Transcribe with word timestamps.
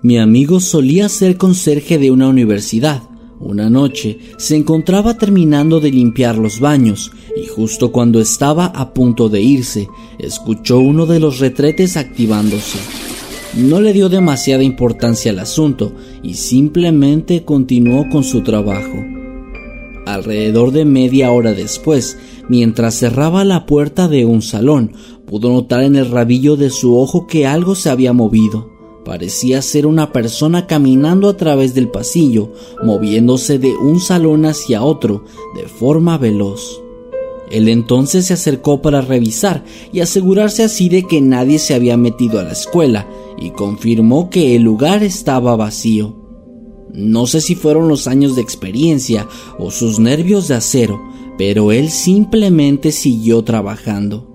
Mi 0.00 0.16
amigo 0.16 0.60
solía 0.60 1.08
ser 1.08 1.36
conserje 1.36 1.98
de 1.98 2.12
una 2.12 2.28
universidad. 2.28 3.02
Una 3.40 3.68
noche 3.68 4.18
se 4.36 4.54
encontraba 4.54 5.14
terminando 5.14 5.80
de 5.80 5.90
limpiar 5.90 6.38
los 6.38 6.60
baños 6.60 7.10
y 7.36 7.46
justo 7.46 7.90
cuando 7.90 8.20
estaba 8.20 8.66
a 8.66 8.94
punto 8.94 9.28
de 9.28 9.40
irse, 9.40 9.88
escuchó 10.20 10.78
uno 10.78 11.06
de 11.06 11.18
los 11.18 11.40
retretes 11.40 11.96
activándose. 11.96 12.78
No 13.56 13.80
le 13.80 13.92
dio 13.92 14.08
demasiada 14.08 14.62
importancia 14.62 15.32
al 15.32 15.40
asunto 15.40 15.92
y 16.22 16.34
simplemente 16.34 17.44
continuó 17.44 18.08
con 18.08 18.22
su 18.22 18.42
trabajo. 18.42 19.04
Alrededor 20.06 20.70
de 20.70 20.84
media 20.84 21.32
hora 21.32 21.54
después, 21.54 22.18
mientras 22.48 22.94
cerraba 22.94 23.44
la 23.44 23.66
puerta 23.66 24.06
de 24.06 24.24
un 24.24 24.42
salón, 24.42 24.92
pudo 25.26 25.50
notar 25.50 25.82
en 25.82 25.96
el 25.96 26.08
rabillo 26.08 26.56
de 26.56 26.70
su 26.70 26.96
ojo 26.96 27.26
que 27.26 27.48
algo 27.48 27.74
se 27.74 27.90
había 27.90 28.12
movido. 28.12 28.77
Parecía 29.08 29.62
ser 29.62 29.86
una 29.86 30.12
persona 30.12 30.66
caminando 30.66 31.30
a 31.30 31.36
través 31.38 31.72
del 31.72 31.88
pasillo, 31.88 32.50
moviéndose 32.84 33.58
de 33.58 33.74
un 33.74 34.00
salón 34.00 34.44
hacia 34.44 34.82
otro 34.82 35.24
de 35.56 35.66
forma 35.66 36.18
veloz. 36.18 36.82
Él 37.50 37.70
entonces 37.70 38.26
se 38.26 38.34
acercó 38.34 38.82
para 38.82 39.00
revisar 39.00 39.64
y 39.94 40.00
asegurarse 40.00 40.62
así 40.62 40.90
de 40.90 41.04
que 41.04 41.22
nadie 41.22 41.58
se 41.58 41.72
había 41.72 41.96
metido 41.96 42.38
a 42.38 42.42
la 42.42 42.52
escuela 42.52 43.08
y 43.38 43.52
confirmó 43.52 44.28
que 44.28 44.54
el 44.54 44.60
lugar 44.64 45.02
estaba 45.02 45.56
vacío. 45.56 46.14
No 46.92 47.26
sé 47.26 47.40
si 47.40 47.54
fueron 47.54 47.88
los 47.88 48.08
años 48.08 48.36
de 48.36 48.42
experiencia 48.42 49.26
o 49.58 49.70
sus 49.70 49.98
nervios 49.98 50.48
de 50.48 50.56
acero, 50.56 51.00
pero 51.38 51.72
él 51.72 51.88
simplemente 51.88 52.92
siguió 52.92 53.42
trabajando. 53.42 54.27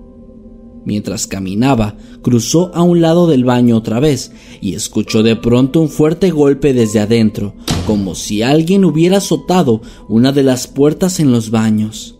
Mientras 0.84 1.26
caminaba, 1.26 1.96
cruzó 2.22 2.74
a 2.74 2.82
un 2.82 3.00
lado 3.00 3.26
del 3.26 3.44
baño 3.44 3.76
otra 3.76 4.00
vez 4.00 4.32
y 4.60 4.74
escuchó 4.74 5.22
de 5.22 5.36
pronto 5.36 5.80
un 5.80 5.88
fuerte 5.88 6.30
golpe 6.30 6.74
desde 6.74 7.00
adentro, 7.00 7.54
como 7.86 8.14
si 8.14 8.42
alguien 8.42 8.84
hubiera 8.84 9.18
azotado 9.18 9.80
una 10.08 10.32
de 10.32 10.42
las 10.42 10.66
puertas 10.66 11.20
en 11.20 11.32
los 11.32 11.50
baños. 11.50 12.18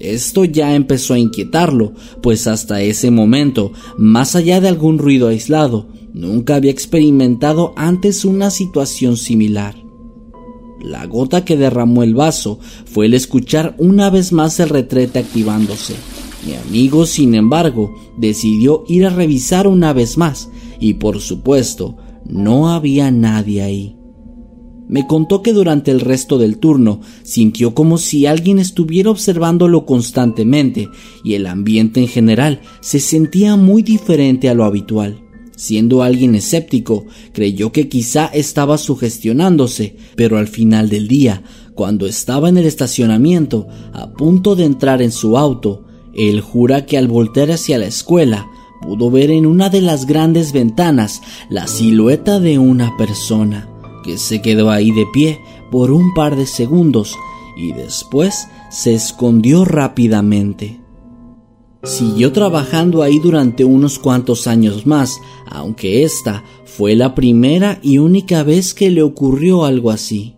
Esto 0.00 0.44
ya 0.44 0.74
empezó 0.74 1.14
a 1.14 1.18
inquietarlo, 1.20 1.92
pues 2.22 2.48
hasta 2.48 2.82
ese 2.82 3.12
momento, 3.12 3.72
más 3.96 4.34
allá 4.34 4.60
de 4.60 4.66
algún 4.66 4.98
ruido 4.98 5.28
aislado, 5.28 5.86
nunca 6.12 6.56
había 6.56 6.72
experimentado 6.72 7.72
antes 7.76 8.24
una 8.24 8.50
situación 8.50 9.16
similar. 9.16 9.76
La 10.80 11.06
gota 11.06 11.44
que 11.44 11.56
derramó 11.56 12.02
el 12.02 12.16
vaso 12.16 12.58
fue 12.84 13.06
el 13.06 13.14
escuchar 13.14 13.76
una 13.78 14.10
vez 14.10 14.32
más 14.32 14.58
el 14.58 14.70
retrete 14.70 15.20
activándose. 15.20 15.94
Mi 16.44 16.54
amigo, 16.54 17.06
sin 17.06 17.34
embargo, 17.34 17.94
decidió 18.16 18.84
ir 18.88 19.06
a 19.06 19.10
revisar 19.10 19.68
una 19.68 19.92
vez 19.92 20.18
más 20.18 20.50
y 20.80 20.94
por 20.94 21.20
supuesto 21.20 21.96
no 22.26 22.70
había 22.70 23.10
nadie 23.10 23.62
ahí. 23.62 23.96
Me 24.88 25.06
contó 25.06 25.42
que 25.42 25.52
durante 25.52 25.90
el 25.90 26.00
resto 26.00 26.36
del 26.38 26.58
turno 26.58 27.00
sintió 27.22 27.74
como 27.74 27.96
si 27.96 28.26
alguien 28.26 28.58
estuviera 28.58 29.10
observándolo 29.10 29.86
constantemente 29.86 30.88
y 31.24 31.34
el 31.34 31.46
ambiente 31.46 32.00
en 32.00 32.08
general 32.08 32.60
se 32.80 33.00
sentía 33.00 33.56
muy 33.56 33.82
diferente 33.82 34.48
a 34.48 34.54
lo 34.54 34.64
habitual. 34.64 35.22
Siendo 35.56 36.02
alguien 36.02 36.34
escéptico, 36.34 37.06
creyó 37.32 37.70
que 37.70 37.88
quizá 37.88 38.26
estaba 38.26 38.78
sugestionándose, 38.78 39.96
pero 40.16 40.36
al 40.36 40.48
final 40.48 40.88
del 40.88 41.06
día, 41.06 41.42
cuando 41.74 42.06
estaba 42.06 42.48
en 42.48 42.56
el 42.56 42.66
estacionamiento, 42.66 43.68
a 43.92 44.12
punto 44.12 44.56
de 44.56 44.64
entrar 44.64 45.00
en 45.00 45.12
su 45.12 45.38
auto, 45.38 45.84
él 46.14 46.40
jura 46.40 46.86
que 46.86 46.98
al 46.98 47.08
voltear 47.08 47.50
hacia 47.50 47.78
la 47.78 47.86
escuela 47.86 48.50
pudo 48.80 49.10
ver 49.10 49.30
en 49.30 49.46
una 49.46 49.70
de 49.70 49.80
las 49.80 50.06
grandes 50.06 50.52
ventanas 50.52 51.22
la 51.48 51.66
silueta 51.66 52.40
de 52.40 52.58
una 52.58 52.96
persona, 52.96 53.68
que 54.04 54.18
se 54.18 54.42
quedó 54.42 54.70
ahí 54.70 54.90
de 54.90 55.06
pie 55.12 55.40
por 55.70 55.90
un 55.90 56.12
par 56.14 56.36
de 56.36 56.46
segundos 56.46 57.16
y 57.56 57.72
después 57.72 58.48
se 58.70 58.94
escondió 58.94 59.64
rápidamente. 59.64 60.80
Siguió 61.84 62.32
trabajando 62.32 63.02
ahí 63.02 63.18
durante 63.18 63.64
unos 63.64 63.98
cuantos 63.98 64.46
años 64.46 64.86
más, 64.86 65.18
aunque 65.46 66.04
esta 66.04 66.44
fue 66.64 66.94
la 66.94 67.14
primera 67.14 67.80
y 67.82 67.98
única 67.98 68.44
vez 68.44 68.72
que 68.72 68.90
le 68.90 69.02
ocurrió 69.02 69.64
algo 69.64 69.90
así. 69.90 70.36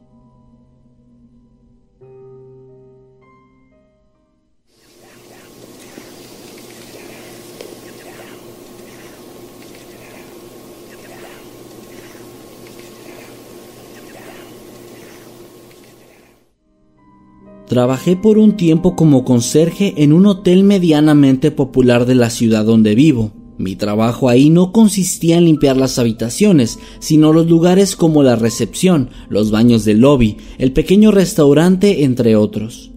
Trabajé 17.75 18.15
por 18.15 18.39
un 18.39 18.53
tiempo 18.53 18.95
como 18.95 19.25
conserje 19.25 19.95
en 19.97 20.13
un 20.13 20.27
hotel 20.27 20.63
medianamente 20.63 21.51
popular 21.51 22.07
de 22.07 22.15
la 22.15 22.31
ciudad 22.31 22.65
donde 22.65 22.95
vivo. 22.95 23.33
Mi 23.59 23.75
trabajo 23.75 24.29
ahí 24.29 24.49
no 24.49 24.71
consistía 24.71 25.39
en 25.39 25.47
limpiar 25.47 25.77
las 25.77 25.99
habitaciones, 25.99 26.79
sino 27.01 27.33
los 27.33 27.49
lugares 27.49 27.97
como 27.97 28.23
la 28.23 28.37
recepción, 28.37 29.11
los 29.29 29.51
baños 29.51 29.85
del 29.85 29.99
lobby, 29.99 30.37
el 30.59 30.73
pequeño 30.73 31.11
restaurante, 31.11 32.05
entre 32.05 32.37
otros. 32.37 32.93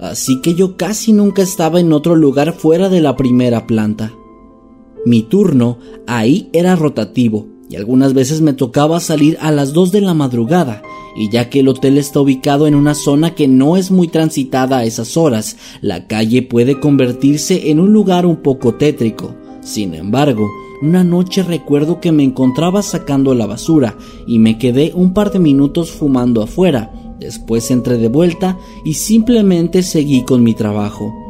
Así 0.00 0.40
que 0.40 0.54
yo 0.56 0.76
casi 0.76 1.12
nunca 1.12 1.42
estaba 1.42 1.78
en 1.78 1.92
otro 1.92 2.16
lugar 2.16 2.52
fuera 2.52 2.88
de 2.88 3.02
la 3.02 3.14
primera 3.14 3.68
planta. 3.68 4.12
Mi 5.04 5.22
turno 5.22 5.78
ahí 6.08 6.50
era 6.52 6.74
rotativo, 6.74 7.46
y 7.68 7.76
algunas 7.76 8.14
veces 8.14 8.40
me 8.40 8.52
tocaba 8.52 9.00
salir 9.00 9.36
a 9.40 9.50
las 9.50 9.72
2 9.72 9.92
de 9.92 10.00
la 10.00 10.14
madrugada, 10.14 10.82
y 11.16 11.30
ya 11.30 11.48
que 11.48 11.60
el 11.60 11.68
hotel 11.68 11.98
está 11.98 12.20
ubicado 12.20 12.66
en 12.66 12.74
una 12.74 12.94
zona 12.94 13.34
que 13.34 13.48
no 13.48 13.76
es 13.76 13.90
muy 13.90 14.08
transitada 14.08 14.78
a 14.78 14.84
esas 14.84 15.16
horas, 15.16 15.56
la 15.80 16.06
calle 16.06 16.42
puede 16.42 16.78
convertirse 16.78 17.70
en 17.70 17.80
un 17.80 17.92
lugar 17.92 18.26
un 18.26 18.36
poco 18.36 18.74
tétrico. 18.74 19.34
Sin 19.62 19.94
embargo, 19.94 20.48
una 20.82 21.02
noche 21.02 21.42
recuerdo 21.42 22.00
que 22.00 22.12
me 22.12 22.22
encontraba 22.22 22.82
sacando 22.82 23.34
la 23.34 23.46
basura 23.46 23.96
y 24.26 24.38
me 24.38 24.58
quedé 24.58 24.92
un 24.94 25.14
par 25.14 25.32
de 25.32 25.38
minutos 25.38 25.90
fumando 25.90 26.42
afuera, 26.42 26.92
después 27.18 27.70
entré 27.70 27.96
de 27.96 28.08
vuelta 28.08 28.58
y 28.84 28.94
simplemente 28.94 29.82
seguí 29.82 30.22
con 30.22 30.42
mi 30.42 30.54
trabajo. 30.54 31.25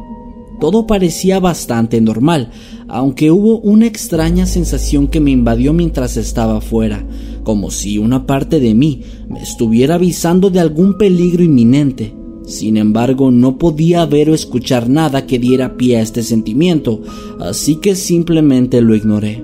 Todo 0.59 0.87
parecía 0.87 1.39
bastante 1.39 2.01
normal, 2.01 2.51
aunque 2.87 3.31
hubo 3.31 3.59
una 3.59 3.85
extraña 3.85 4.45
sensación 4.45 5.07
que 5.07 5.19
me 5.19 5.31
invadió 5.31 5.73
mientras 5.73 6.17
estaba 6.17 6.61
fuera, 6.61 7.05
como 7.43 7.71
si 7.71 7.97
una 7.97 8.25
parte 8.25 8.59
de 8.59 8.73
mí 8.73 9.01
me 9.29 9.41
estuviera 9.41 9.95
avisando 9.95 10.49
de 10.49 10.59
algún 10.59 10.97
peligro 10.97 11.43
inminente. 11.43 12.15
Sin 12.45 12.77
embargo, 12.77 13.29
no 13.29 13.57
podía 13.57 14.05
ver 14.05 14.29
o 14.29 14.33
escuchar 14.33 14.89
nada 14.89 15.25
que 15.25 15.37
diera 15.37 15.75
pie 15.75 15.97
a 15.97 16.01
este 16.01 16.23
sentimiento, 16.23 17.01
así 17.39 17.75
que 17.75 17.95
simplemente 17.95 18.81
lo 18.81 18.95
ignoré. 18.95 19.43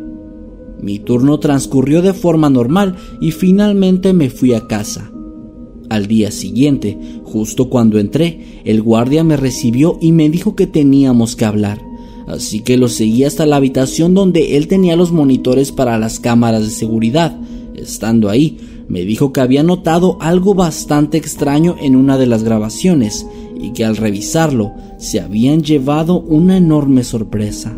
Mi 0.81 0.99
turno 0.99 1.39
transcurrió 1.39 2.01
de 2.01 2.13
forma 2.13 2.49
normal 2.49 2.95
y 3.21 3.31
finalmente 3.31 4.13
me 4.13 4.29
fui 4.29 4.53
a 4.53 4.67
casa. 4.67 5.12
Al 5.89 6.07
día 6.07 6.31
siguiente, 6.31 6.97
justo 7.23 7.69
cuando 7.69 7.99
entré, 7.99 8.61
el 8.65 8.81
guardia 8.81 9.23
me 9.23 9.37
recibió 9.37 9.97
y 10.01 10.11
me 10.11 10.29
dijo 10.29 10.55
que 10.55 10.67
teníamos 10.67 11.35
que 11.35 11.45
hablar. 11.45 11.81
Así 12.27 12.61
que 12.61 12.77
lo 12.77 12.87
seguí 12.87 13.23
hasta 13.25 13.45
la 13.45 13.57
habitación 13.57 14.13
donde 14.13 14.55
él 14.57 14.67
tenía 14.67 14.95
los 14.95 15.11
monitores 15.11 15.71
para 15.71 15.97
las 15.97 16.19
cámaras 16.19 16.63
de 16.63 16.69
seguridad. 16.69 17.37
Estando 17.75 18.29
ahí, 18.29 18.57
me 18.87 19.03
dijo 19.03 19.33
que 19.33 19.41
había 19.41 19.63
notado 19.63 20.17
algo 20.21 20.53
bastante 20.53 21.17
extraño 21.17 21.75
en 21.81 21.95
una 21.95 22.17
de 22.17 22.27
las 22.27 22.43
grabaciones 22.43 23.25
y 23.59 23.71
que 23.71 23.85
al 23.85 23.97
revisarlo 23.97 24.73
se 24.97 25.19
habían 25.19 25.63
llevado 25.63 26.19
una 26.21 26.57
enorme 26.57 27.03
sorpresa. 27.03 27.77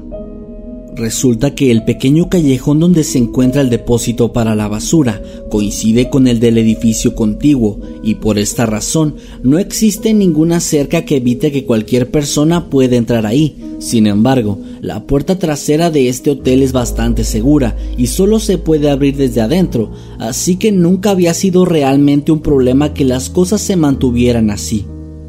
Resulta 0.95 1.53
que 1.53 1.71
el 1.71 1.83
pequeño 1.83 2.30
callejón 2.30 2.80
donde 2.80 3.03
se 3.03 3.18
encuentra 3.18 3.62
el 3.62 3.69
depósito 3.69 4.31
para 4.31 4.56
la 4.56 4.69
basura 4.69 5.21
coincide 5.50 6.09
con 6.09 6.25
el 6.25 6.39
del 6.39 6.57
edificio 6.57 7.15
contiguo 7.15 7.81
y 8.01 8.15
por 8.15 8.39
esta 8.39 8.65
razón 8.65 9.15
no 9.44 9.59
existe 9.59 10.13
ninguna 10.13 10.62
cerca 10.62 11.03
que 11.03 11.18
evite 11.18 11.51
que 11.51 11.65
cualquier 11.65 12.09
persona 12.12 12.69
pueda 12.69 12.95
entrar 12.95 13.25
ahí. 13.25 13.57
Sin 13.80 14.07
embargo, 14.07 14.57
la 14.80 15.06
puerta 15.06 15.38
trasera 15.38 15.92
de 15.92 16.07
este 16.07 16.31
hotel 16.31 16.63
es 16.63 16.71
bastante 16.71 17.25
segura 17.25 17.75
y 17.97 18.07
solo 18.07 18.39
se 18.39 18.57
puede 18.57 18.89
abrir 18.89 19.18
desde 19.18 19.42
adentro, 19.42 19.92
así 20.18 20.56
que 20.56 20.71
nunca 20.71 21.09
había 21.09 21.33
sido 21.33 21.65
realmente 21.65 22.31
un 22.31 22.39
problema 22.39 22.94
que 22.94 23.03
las 23.03 23.30
cosas 23.30 23.59
se 23.59 23.75
mantuvieran 23.75 24.50
así. 24.50 24.86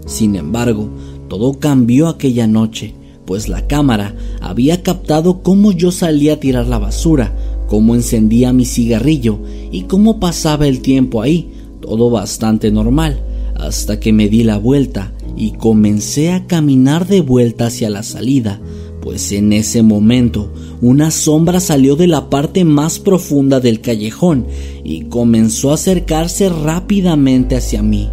Sin 0.06 0.36
embargo, 0.36 0.88
todo 1.28 1.54
cambió 1.58 2.06
aquella 2.06 2.46
noche 2.46 2.94
pues 3.26 3.48
la 3.48 3.66
cámara 3.66 4.14
había 4.40 4.82
captado 4.82 5.42
cómo 5.42 5.72
yo 5.72 5.90
salía 5.90 6.34
a 6.34 6.40
tirar 6.40 6.66
la 6.66 6.78
basura, 6.78 7.34
cómo 7.68 7.94
encendía 7.94 8.52
mi 8.52 8.64
cigarrillo 8.64 9.38
y 9.70 9.82
cómo 9.82 10.20
pasaba 10.20 10.66
el 10.66 10.80
tiempo 10.80 11.20
ahí, 11.20 11.50
todo 11.80 12.10
bastante 12.10 12.70
normal, 12.70 13.20
hasta 13.56 13.98
que 14.00 14.12
me 14.12 14.28
di 14.28 14.44
la 14.44 14.58
vuelta 14.58 15.12
y 15.36 15.52
comencé 15.52 16.32
a 16.32 16.46
caminar 16.46 17.06
de 17.06 17.20
vuelta 17.20 17.66
hacia 17.66 17.90
la 17.90 18.02
salida, 18.02 18.60
pues 19.00 19.32
en 19.32 19.52
ese 19.52 19.82
momento 19.82 20.52
una 20.80 21.10
sombra 21.10 21.60
salió 21.60 21.96
de 21.96 22.06
la 22.06 22.28
parte 22.28 22.64
más 22.64 22.98
profunda 22.98 23.60
del 23.60 23.80
callejón 23.80 24.46
y 24.84 25.02
comenzó 25.04 25.70
a 25.70 25.74
acercarse 25.74 26.48
rápidamente 26.48 27.56
hacia 27.56 27.82
mí. 27.82 28.08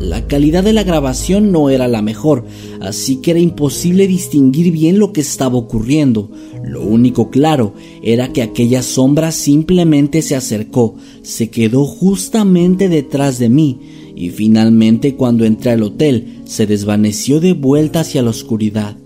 La 0.00 0.26
calidad 0.26 0.64
de 0.64 0.72
la 0.72 0.82
grabación 0.82 1.52
no 1.52 1.70
era 1.70 1.88
la 1.88 2.02
mejor, 2.02 2.44
así 2.80 3.16
que 3.16 3.30
era 3.30 3.40
imposible 3.40 4.06
distinguir 4.06 4.72
bien 4.72 4.98
lo 4.98 5.12
que 5.12 5.20
estaba 5.20 5.56
ocurriendo. 5.56 6.30
Lo 6.62 6.82
único 6.82 7.30
claro 7.30 7.74
era 8.02 8.32
que 8.32 8.42
aquella 8.42 8.82
sombra 8.82 9.32
simplemente 9.32 10.22
se 10.22 10.36
acercó, 10.36 10.96
se 11.22 11.50
quedó 11.50 11.84
justamente 11.84 12.88
detrás 12.88 13.38
de 13.38 13.48
mí 13.48 13.80
y 14.16 14.30
finalmente 14.30 15.14
cuando 15.14 15.44
entré 15.44 15.72
al 15.72 15.82
hotel 15.82 16.42
se 16.44 16.66
desvaneció 16.66 17.40
de 17.40 17.52
vuelta 17.52 18.00
hacia 18.00 18.22
la 18.22 18.30
oscuridad. 18.30 18.96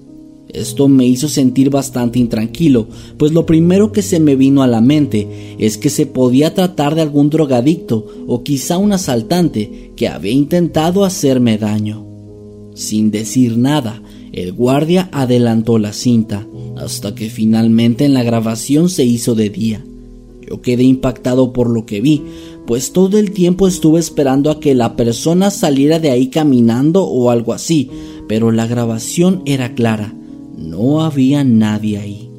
Esto 0.48 0.88
me 0.88 1.06
hizo 1.06 1.28
sentir 1.28 1.68
bastante 1.68 2.18
intranquilo, 2.18 2.88
pues 3.18 3.32
lo 3.32 3.44
primero 3.44 3.92
que 3.92 4.00
se 4.00 4.18
me 4.18 4.34
vino 4.34 4.62
a 4.62 4.66
la 4.66 4.80
mente 4.80 5.56
es 5.58 5.76
que 5.76 5.90
se 5.90 6.06
podía 6.06 6.54
tratar 6.54 6.94
de 6.94 7.02
algún 7.02 7.28
drogadicto 7.28 8.06
o 8.26 8.42
quizá 8.42 8.78
un 8.78 8.92
asaltante 8.92 9.92
que 9.94 10.08
había 10.08 10.32
intentado 10.32 11.04
hacerme 11.04 11.58
daño. 11.58 12.06
Sin 12.74 13.10
decir 13.10 13.58
nada, 13.58 14.02
el 14.32 14.52
guardia 14.52 15.10
adelantó 15.12 15.78
la 15.78 15.92
cinta, 15.92 16.46
hasta 16.78 17.14
que 17.14 17.28
finalmente 17.28 18.06
en 18.06 18.14
la 18.14 18.22
grabación 18.22 18.88
se 18.88 19.04
hizo 19.04 19.34
de 19.34 19.50
día. 19.50 19.84
Yo 20.48 20.62
quedé 20.62 20.84
impactado 20.84 21.52
por 21.52 21.68
lo 21.68 21.84
que 21.84 22.00
vi, 22.00 22.22
pues 22.66 22.92
todo 22.92 23.18
el 23.18 23.32
tiempo 23.32 23.68
estuve 23.68 24.00
esperando 24.00 24.50
a 24.50 24.60
que 24.60 24.74
la 24.74 24.96
persona 24.96 25.50
saliera 25.50 25.98
de 25.98 26.10
ahí 26.10 26.28
caminando 26.28 27.04
o 27.04 27.30
algo 27.30 27.52
así, 27.52 27.90
pero 28.28 28.50
la 28.50 28.66
grabación 28.66 29.42
era 29.44 29.74
clara 29.74 30.14
no 30.58 31.02
había 31.02 31.44
nadie 31.44 31.98
ahí. 31.98 32.30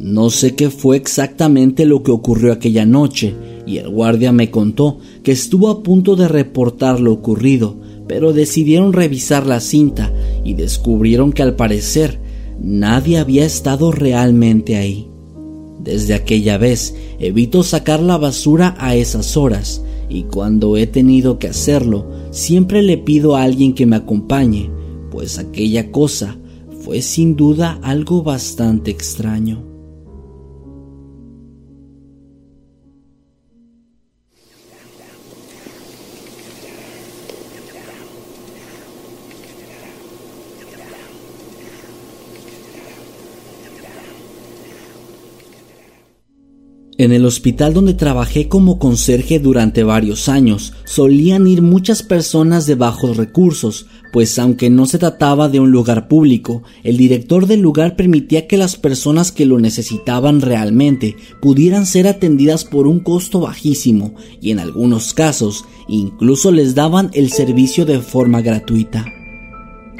No 0.00 0.30
sé 0.30 0.54
qué 0.54 0.70
fue 0.70 0.96
exactamente 0.96 1.84
lo 1.84 2.02
que 2.02 2.10
ocurrió 2.10 2.52
aquella 2.52 2.86
noche, 2.86 3.34
y 3.66 3.78
el 3.78 3.88
guardia 3.88 4.32
me 4.32 4.50
contó 4.50 4.98
que 5.22 5.32
estuvo 5.32 5.68
a 5.68 5.82
punto 5.82 6.16
de 6.16 6.28
reportar 6.28 7.00
lo 7.00 7.12
ocurrido, 7.12 7.76
pero 8.06 8.32
decidieron 8.32 8.92
revisar 8.92 9.46
la 9.46 9.60
cinta 9.60 10.12
y 10.44 10.54
descubrieron 10.54 11.32
que 11.32 11.42
al 11.42 11.56
parecer 11.56 12.18
nadie 12.60 13.18
había 13.18 13.44
estado 13.44 13.92
realmente 13.92 14.76
ahí. 14.76 15.08
Desde 15.82 16.14
aquella 16.14 16.56
vez 16.58 16.94
evito 17.18 17.62
sacar 17.62 18.00
la 18.00 18.16
basura 18.16 18.74
a 18.78 18.94
esas 18.94 19.36
horas 19.36 19.82
y 20.08 20.22
cuando 20.22 20.76
he 20.76 20.86
tenido 20.86 21.38
que 21.38 21.48
hacerlo 21.48 22.06
siempre 22.30 22.82
le 22.82 22.96
pido 22.98 23.36
a 23.36 23.42
alguien 23.42 23.74
que 23.74 23.86
me 23.86 23.96
acompañe, 23.96 24.70
pues 25.10 25.38
aquella 25.38 25.90
cosa 25.90 26.38
fue 26.80 27.02
sin 27.02 27.36
duda 27.36 27.78
algo 27.82 28.22
bastante 28.22 28.90
extraño. 28.90 29.67
En 47.00 47.12
el 47.12 47.24
hospital 47.26 47.74
donde 47.74 47.94
trabajé 47.94 48.48
como 48.48 48.80
conserje 48.80 49.38
durante 49.38 49.84
varios 49.84 50.28
años, 50.28 50.72
solían 50.84 51.46
ir 51.46 51.62
muchas 51.62 52.02
personas 52.02 52.66
de 52.66 52.74
bajos 52.74 53.16
recursos, 53.16 53.86
pues 54.12 54.36
aunque 54.40 54.68
no 54.68 54.84
se 54.84 54.98
trataba 54.98 55.48
de 55.48 55.60
un 55.60 55.70
lugar 55.70 56.08
público, 56.08 56.64
el 56.82 56.96
director 56.96 57.46
del 57.46 57.60
lugar 57.60 57.94
permitía 57.94 58.48
que 58.48 58.56
las 58.56 58.74
personas 58.74 59.30
que 59.30 59.46
lo 59.46 59.60
necesitaban 59.60 60.40
realmente 60.40 61.14
pudieran 61.40 61.86
ser 61.86 62.08
atendidas 62.08 62.64
por 62.64 62.88
un 62.88 62.98
costo 62.98 63.38
bajísimo 63.38 64.16
y 64.40 64.50
en 64.50 64.58
algunos 64.58 65.14
casos 65.14 65.66
incluso 65.86 66.50
les 66.50 66.74
daban 66.74 67.10
el 67.12 67.30
servicio 67.30 67.86
de 67.86 68.00
forma 68.00 68.40
gratuita. 68.40 69.17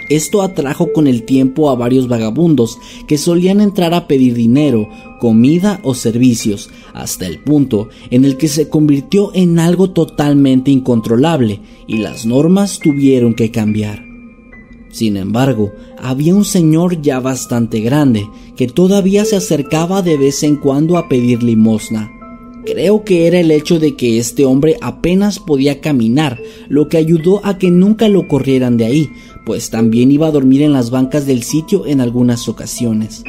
Esto 0.09 0.43
atrajo 0.43 0.93
con 0.93 1.07
el 1.07 1.25
tiempo 1.25 1.69
a 1.69 1.75
varios 1.75 2.09
vagabundos 2.09 2.79
que 3.07 3.19
solían 3.19 3.61
entrar 3.61 3.93
a 3.93 4.09
pedir 4.09 4.35
dinero, 4.35 4.89
comida 5.21 5.81
o 5.83 5.95
servicios, 5.95 6.71
hasta 6.95 7.27
el 7.27 7.41
punto 7.41 7.89
en 8.11 8.25
el 8.25 8.37
que 8.37 8.49
se 8.49 8.69
convirtió 8.69 9.31
en 9.35 9.59
algo 9.59 9.91
totalmente 9.91 10.71
incontrolable 10.71 11.61
y 11.87 11.99
las 11.99 12.25
normas 12.25 12.79
tuvieron 12.79 13.35
que 13.35 13.51
cambiar. 13.51 14.09
Sin 14.91 15.19
embargo, 15.19 15.73
había 15.99 16.35
un 16.35 16.45
señor 16.45 17.03
ya 17.03 17.21
bastante 17.21 17.81
grande 17.81 18.27
que 18.57 18.67
todavía 18.67 19.25
se 19.25 19.37
acercaba 19.37 20.01
de 20.01 20.17
vez 20.17 20.43
en 20.43 20.57
cuando 20.57 20.97
a 20.97 21.09
pedir 21.09 21.43
limosna. 21.43 22.11
Creo 22.65 23.05
que 23.05 23.27
era 23.27 23.41
el 23.41 23.51
hecho 23.51 23.79
de 23.79 23.97
que 23.97 24.19
este 24.19 24.45
hombre 24.45 24.77
apenas 24.81 25.39
podía 25.39 25.81
caminar 25.81 26.39
lo 26.69 26.89
que 26.89 26.99
ayudó 26.99 27.41
a 27.45 27.57
que 27.57 27.71
nunca 27.71 28.09
lo 28.09 28.29
corrieran 28.29 28.77
de 28.77 28.85
ahí, 28.85 29.11
pues 29.45 29.71
también 29.71 30.11
iba 30.11 30.27
a 30.27 30.31
dormir 30.31 30.63
en 30.63 30.73
las 30.73 30.91
bancas 30.91 31.27
del 31.27 31.43
sitio 31.43 31.87
en 31.87 32.01
algunas 32.01 32.49
ocasiones. 32.49 33.23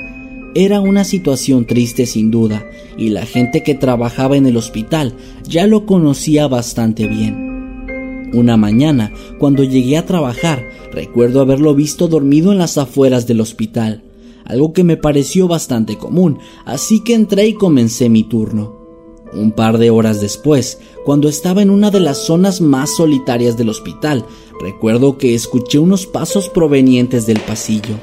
Era 0.56 0.82
una 0.82 1.04
situación 1.04 1.66
triste 1.66 2.06
sin 2.06 2.32
duda, 2.32 2.66
y 2.98 3.10
la 3.10 3.26
gente 3.26 3.64
que 3.64 3.76
trabajaba 3.76 4.36
en 4.36 4.46
el 4.46 4.58
hospital 4.58 5.14
ya 5.44 5.68
lo 5.68 5.86
conocía 5.86 6.48
bastante 6.48 7.08
bien. 7.08 8.30
Una 8.34 8.58
mañana, 8.58 9.12
cuando 9.40 9.64
llegué 9.64 9.98
a 9.98 10.06
trabajar, 10.06 10.68
recuerdo 10.92 11.42
haberlo 11.42 11.76
visto 11.76 12.08
dormido 12.08 12.52
en 12.52 12.58
las 12.58 12.78
afueras 12.78 13.28
del 13.28 13.42
hospital, 13.42 14.04
algo 14.46 14.74
que 14.74 14.84
me 14.84 14.98
pareció 14.98 15.48
bastante 15.48 15.98
común, 15.98 16.40
así 16.66 17.04
que 17.04 17.14
entré 17.14 17.48
y 17.48 17.54
comencé 17.54 18.10
mi 18.10 18.24
turno. 18.24 18.79
Un 19.34 19.52
par 19.52 19.78
de 19.78 19.90
horas 19.90 20.22
después, 20.22 20.80
cuando 21.06 21.30
estaba 21.30 21.62
en 21.62 21.70
una 21.70 21.92
de 21.92 22.00
las 22.00 22.18
zonas 22.18 22.62
más 22.62 22.96
solitarias 22.96 23.58
del 23.58 23.70
hospital, 23.70 24.26
recuerdo 24.62 25.18
que 25.18 25.36
escuché 25.36 25.80
unos 25.80 26.08
pasos 26.08 26.50
provenientes 26.50 27.26
del 27.26 27.40
pasillo. 27.40 27.96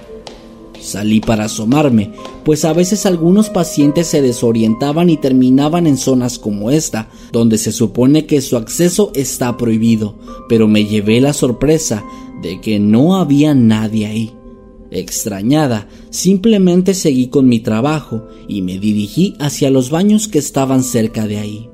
Salí 0.80 1.20
para 1.20 1.46
asomarme, 1.46 2.12
pues 2.44 2.64
a 2.64 2.72
veces 2.72 3.06
algunos 3.06 3.50
pacientes 3.50 4.06
se 4.06 4.22
desorientaban 4.22 5.10
y 5.10 5.16
terminaban 5.16 5.86
en 5.86 5.96
zonas 5.96 6.38
como 6.38 6.70
esta, 6.70 7.08
donde 7.32 7.58
se 7.58 7.72
supone 7.72 8.26
que 8.26 8.40
su 8.40 8.56
acceso 8.56 9.10
está 9.14 9.56
prohibido, 9.56 10.14
pero 10.48 10.68
me 10.68 10.84
llevé 10.84 11.20
la 11.20 11.32
sorpresa 11.32 12.04
de 12.40 12.60
que 12.60 12.78
no 12.78 13.16
había 13.16 13.52
nadie 13.54 14.06
ahí. 14.06 14.36
Extrañada, 14.90 15.88
simplemente 16.10 16.94
seguí 16.94 17.28
con 17.28 17.48
mi 17.48 17.60
trabajo 17.60 18.28
y 18.48 18.62
me 18.62 18.78
dirigí 18.78 19.34
hacia 19.40 19.70
los 19.70 19.90
baños 19.90 20.28
que 20.28 20.38
estaban 20.38 20.82
cerca 20.82 21.26
de 21.26 21.38
ahí. 21.38 21.68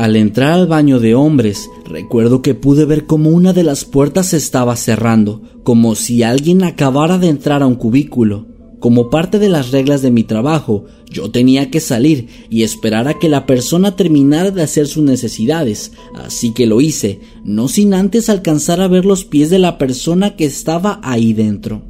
Al 0.00 0.16
entrar 0.16 0.52
al 0.52 0.66
baño 0.66 0.98
de 0.98 1.14
hombres, 1.14 1.68
recuerdo 1.84 2.40
que 2.40 2.54
pude 2.54 2.86
ver 2.86 3.04
como 3.04 3.30
una 3.30 3.52
de 3.52 3.64
las 3.64 3.84
puertas 3.84 4.32
estaba 4.32 4.74
cerrando, 4.76 5.42
como 5.62 5.94
si 5.94 6.22
alguien 6.22 6.64
acabara 6.64 7.18
de 7.18 7.28
entrar 7.28 7.62
a 7.62 7.66
un 7.66 7.74
cubículo. 7.74 8.46
Como 8.78 9.10
parte 9.10 9.38
de 9.38 9.50
las 9.50 9.72
reglas 9.72 10.00
de 10.00 10.10
mi 10.10 10.24
trabajo, 10.24 10.86
yo 11.10 11.30
tenía 11.30 11.70
que 11.70 11.80
salir 11.80 12.28
y 12.48 12.62
esperar 12.62 13.08
a 13.08 13.18
que 13.18 13.28
la 13.28 13.44
persona 13.44 13.94
terminara 13.94 14.50
de 14.50 14.62
hacer 14.62 14.86
sus 14.86 15.04
necesidades, 15.04 15.92
así 16.14 16.54
que 16.54 16.64
lo 16.64 16.80
hice, 16.80 17.20
no 17.44 17.68
sin 17.68 17.92
antes 17.92 18.30
alcanzar 18.30 18.80
a 18.80 18.88
ver 18.88 19.04
los 19.04 19.26
pies 19.26 19.50
de 19.50 19.58
la 19.58 19.76
persona 19.76 20.34
que 20.34 20.46
estaba 20.46 20.98
ahí 21.02 21.34
dentro. 21.34 21.89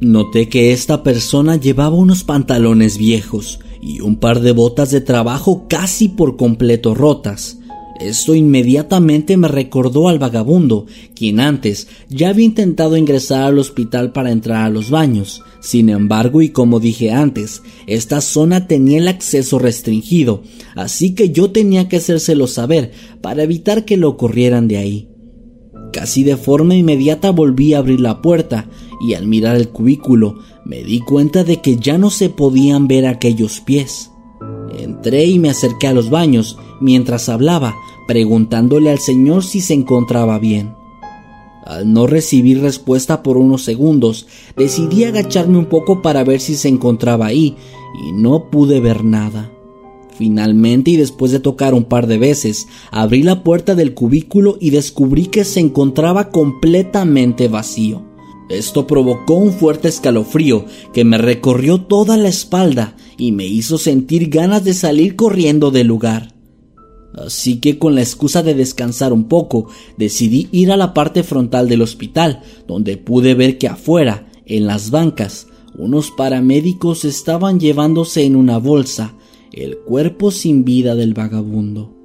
Noté 0.00 0.48
que 0.48 0.72
esta 0.72 1.02
persona 1.02 1.56
llevaba 1.56 1.94
unos 1.94 2.24
pantalones 2.24 2.96
viejos, 2.96 3.60
y 3.82 4.00
un 4.00 4.16
par 4.16 4.40
de 4.40 4.52
botas 4.52 4.90
de 4.90 5.02
trabajo 5.02 5.66
casi 5.68 6.08
por 6.08 6.36
completo 6.36 6.94
rotas. 6.94 7.58
Esto 8.00 8.34
inmediatamente 8.34 9.36
me 9.36 9.46
recordó 9.46 10.08
al 10.08 10.18
vagabundo, 10.18 10.86
quien 11.14 11.38
antes 11.38 11.86
ya 12.08 12.30
había 12.30 12.46
intentado 12.46 12.96
ingresar 12.96 13.42
al 13.42 13.58
hospital 13.58 14.12
para 14.12 14.30
entrar 14.30 14.64
a 14.64 14.70
los 14.70 14.88
baños. 14.88 15.42
Sin 15.60 15.90
embargo, 15.90 16.40
y 16.40 16.48
como 16.48 16.80
dije 16.80 17.12
antes, 17.12 17.62
esta 17.86 18.22
zona 18.22 18.66
tenía 18.66 18.96
el 18.96 19.08
acceso 19.08 19.58
restringido, 19.58 20.42
así 20.76 21.14
que 21.14 21.28
yo 21.28 21.50
tenía 21.50 21.90
que 21.90 21.98
hacérselo 21.98 22.46
saber 22.46 22.92
para 23.20 23.42
evitar 23.42 23.84
que 23.84 23.98
lo 23.98 24.16
corrieran 24.16 24.66
de 24.66 24.78
ahí. 24.78 25.09
Casi 25.92 26.22
de 26.22 26.36
forma 26.36 26.74
inmediata 26.74 27.30
volví 27.30 27.74
a 27.74 27.78
abrir 27.78 28.00
la 28.00 28.22
puerta 28.22 28.68
y 29.00 29.14
al 29.14 29.26
mirar 29.26 29.56
el 29.56 29.70
cubículo 29.70 30.38
me 30.64 30.84
di 30.84 31.00
cuenta 31.00 31.42
de 31.42 31.60
que 31.60 31.76
ya 31.76 31.98
no 31.98 32.10
se 32.10 32.28
podían 32.28 32.86
ver 32.86 33.06
aquellos 33.06 33.60
pies. 33.60 34.10
Entré 34.78 35.24
y 35.24 35.38
me 35.38 35.50
acerqué 35.50 35.88
a 35.88 35.92
los 35.92 36.10
baños 36.10 36.58
mientras 36.80 37.28
hablaba, 37.28 37.74
preguntándole 38.06 38.90
al 38.90 38.98
señor 38.98 39.44
si 39.44 39.60
se 39.60 39.74
encontraba 39.74 40.38
bien. 40.38 40.74
Al 41.64 41.92
no 41.92 42.06
recibir 42.06 42.60
respuesta 42.60 43.22
por 43.22 43.36
unos 43.36 43.62
segundos, 43.62 44.26
decidí 44.56 45.04
agacharme 45.04 45.58
un 45.58 45.66
poco 45.66 46.02
para 46.02 46.24
ver 46.24 46.40
si 46.40 46.56
se 46.56 46.68
encontraba 46.68 47.26
ahí, 47.26 47.56
y 48.06 48.12
no 48.12 48.50
pude 48.50 48.80
ver 48.80 49.04
nada. 49.04 49.50
Finalmente, 50.20 50.90
y 50.90 50.96
después 50.98 51.32
de 51.32 51.40
tocar 51.40 51.72
un 51.72 51.84
par 51.84 52.06
de 52.06 52.18
veces, 52.18 52.68
abrí 52.90 53.22
la 53.22 53.42
puerta 53.42 53.74
del 53.74 53.94
cubículo 53.94 54.58
y 54.60 54.68
descubrí 54.68 55.28
que 55.28 55.46
se 55.46 55.60
encontraba 55.60 56.28
completamente 56.28 57.48
vacío. 57.48 58.04
Esto 58.50 58.86
provocó 58.86 59.32
un 59.36 59.54
fuerte 59.54 59.88
escalofrío 59.88 60.66
que 60.92 61.06
me 61.06 61.16
recorrió 61.16 61.80
toda 61.80 62.18
la 62.18 62.28
espalda 62.28 62.98
y 63.16 63.32
me 63.32 63.46
hizo 63.46 63.78
sentir 63.78 64.28
ganas 64.28 64.62
de 64.62 64.74
salir 64.74 65.16
corriendo 65.16 65.70
del 65.70 65.86
lugar. 65.86 66.34
Así 67.14 67.58
que 67.58 67.78
con 67.78 67.94
la 67.94 68.02
excusa 68.02 68.42
de 68.42 68.52
descansar 68.52 69.14
un 69.14 69.24
poco, 69.24 69.68
decidí 69.96 70.50
ir 70.52 70.70
a 70.70 70.76
la 70.76 70.92
parte 70.92 71.22
frontal 71.22 71.66
del 71.66 71.80
hospital, 71.80 72.42
donde 72.68 72.98
pude 72.98 73.32
ver 73.32 73.56
que 73.56 73.68
afuera, 73.68 74.30
en 74.44 74.66
las 74.66 74.90
bancas, 74.90 75.46
unos 75.78 76.10
paramédicos 76.10 77.06
estaban 77.06 77.58
llevándose 77.58 78.24
en 78.24 78.36
una 78.36 78.58
bolsa 78.58 79.14
el 79.52 79.78
cuerpo 79.78 80.30
sin 80.30 80.64
vida 80.64 80.94
del 80.94 81.14
vagabundo. 81.14 81.96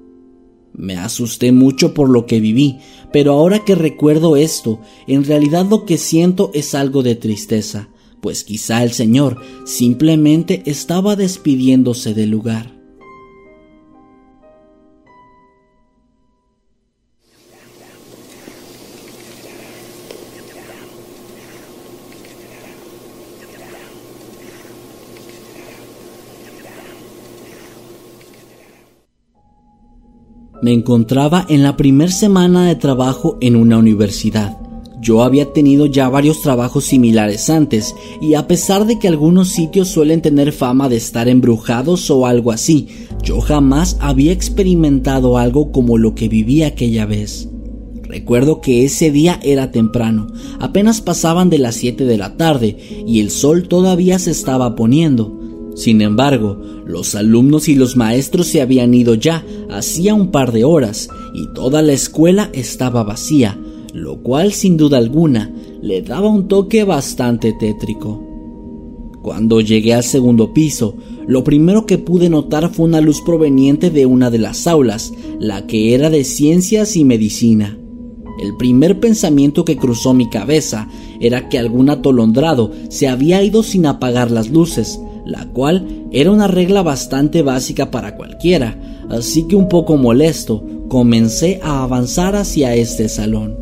Me 0.73 0.97
asusté 0.97 1.51
mucho 1.51 1.93
por 1.93 2.09
lo 2.09 2.25
que 2.25 2.39
viví, 2.39 2.79
pero 3.13 3.31
ahora 3.33 3.63
que 3.63 3.75
recuerdo 3.75 4.35
esto, 4.35 4.79
en 5.07 5.23
realidad 5.23 5.65
lo 5.69 5.85
que 5.85 5.97
siento 5.97 6.51
es 6.53 6.75
algo 6.75 7.01
de 7.01 7.15
tristeza, 7.15 7.89
pues 8.19 8.43
quizá 8.43 8.83
el 8.83 8.91
Señor 8.91 9.37
simplemente 9.65 10.63
estaba 10.65 11.15
despidiéndose 11.15 12.13
del 12.13 12.31
lugar. 12.31 12.74
Me 30.65 30.73
encontraba 30.73 31.45
en 31.47 31.61
la 31.61 31.77
primer 31.77 32.11
semana 32.11 32.65
de 32.65 32.73
trabajo 32.73 33.37
en 33.39 33.55
una 33.55 33.77
universidad. 33.77 34.57
Yo 34.99 35.21
había 35.21 35.53
tenido 35.53 35.85
ya 35.85 36.09
varios 36.09 36.41
trabajos 36.41 36.85
similares 36.85 37.51
antes, 37.51 37.93
y 38.19 38.33
a 38.33 38.47
pesar 38.47 38.87
de 38.87 38.97
que 38.97 39.07
algunos 39.07 39.49
sitios 39.49 39.89
suelen 39.89 40.23
tener 40.23 40.51
fama 40.51 40.89
de 40.89 40.95
estar 40.95 41.27
embrujados 41.27 42.09
o 42.09 42.25
algo 42.25 42.51
así, 42.51 42.87
yo 43.21 43.41
jamás 43.41 43.97
había 43.99 44.31
experimentado 44.31 45.37
algo 45.37 45.71
como 45.71 45.99
lo 45.99 46.15
que 46.15 46.29
viví 46.29 46.63
aquella 46.63 47.05
vez. 47.05 47.47
Recuerdo 48.01 48.59
que 48.59 48.85
ese 48.85 49.11
día 49.11 49.39
era 49.43 49.69
temprano, 49.69 50.25
apenas 50.59 50.99
pasaban 50.99 51.51
de 51.51 51.59
las 51.59 51.75
7 51.75 52.05
de 52.05 52.17
la 52.17 52.37
tarde 52.37 52.75
y 53.05 53.19
el 53.19 53.29
sol 53.29 53.67
todavía 53.67 54.17
se 54.17 54.31
estaba 54.31 54.73
poniendo. 54.75 55.44
Sin 55.75 56.01
embargo, 56.01 56.57
los 56.85 57.15
alumnos 57.15 57.67
y 57.67 57.75
los 57.75 57.97
maestros 57.97 58.47
se 58.47 58.61
habían 58.61 58.93
ido 58.93 59.13
ya 59.13 59.45
hacía 59.69 60.13
un 60.13 60.31
par 60.31 60.53
de 60.53 60.63
horas 60.63 61.09
y 61.33 61.53
toda 61.53 61.81
la 61.81 61.91
escuela 61.91 62.49
estaba 62.53 63.03
vacía, 63.03 63.59
lo 63.93 64.23
cual 64.23 64.53
sin 64.53 64.77
duda 64.77 64.97
alguna 64.97 65.53
le 65.81 66.01
daba 66.01 66.29
un 66.29 66.47
toque 66.47 66.85
bastante 66.85 67.53
tétrico. 67.53 68.23
Cuando 69.21 69.59
llegué 69.59 69.93
al 69.93 70.03
segundo 70.03 70.53
piso, 70.53 70.95
lo 71.27 71.43
primero 71.43 71.85
que 71.85 71.97
pude 71.97 72.29
notar 72.29 72.69
fue 72.71 72.85
una 72.85 73.01
luz 73.01 73.21
proveniente 73.21 73.89
de 73.89 74.05
una 74.05 74.29
de 74.29 74.37
las 74.37 74.67
aulas, 74.67 75.13
la 75.39 75.67
que 75.67 75.93
era 75.93 76.09
de 76.09 76.23
ciencias 76.23 76.95
y 76.95 77.03
medicina. 77.03 77.77
El 78.41 78.55
primer 78.55 78.99
pensamiento 78.99 79.65
que 79.65 79.77
cruzó 79.77 80.13
mi 80.13 80.29
cabeza 80.29 80.87
era 81.19 81.49
que 81.49 81.57
algún 81.57 81.89
atolondrado 81.89 82.71
se 82.89 83.07
había 83.07 83.41
ido 83.41 83.63
sin 83.63 83.85
apagar 83.87 84.29
las 84.29 84.51
luces, 84.51 84.99
la 85.25 85.45
cual 85.47 86.07
era 86.11 86.31
una 86.31 86.47
regla 86.47 86.83
bastante 86.83 87.41
básica 87.41 87.91
para 87.91 88.15
cualquiera, 88.15 88.79
así 89.09 89.47
que 89.47 89.55
un 89.55 89.67
poco 89.67 89.97
molesto 89.97 90.63
comencé 90.87 91.59
a 91.63 91.83
avanzar 91.83 92.35
hacia 92.35 92.75
este 92.75 93.09
salón. 93.09 93.57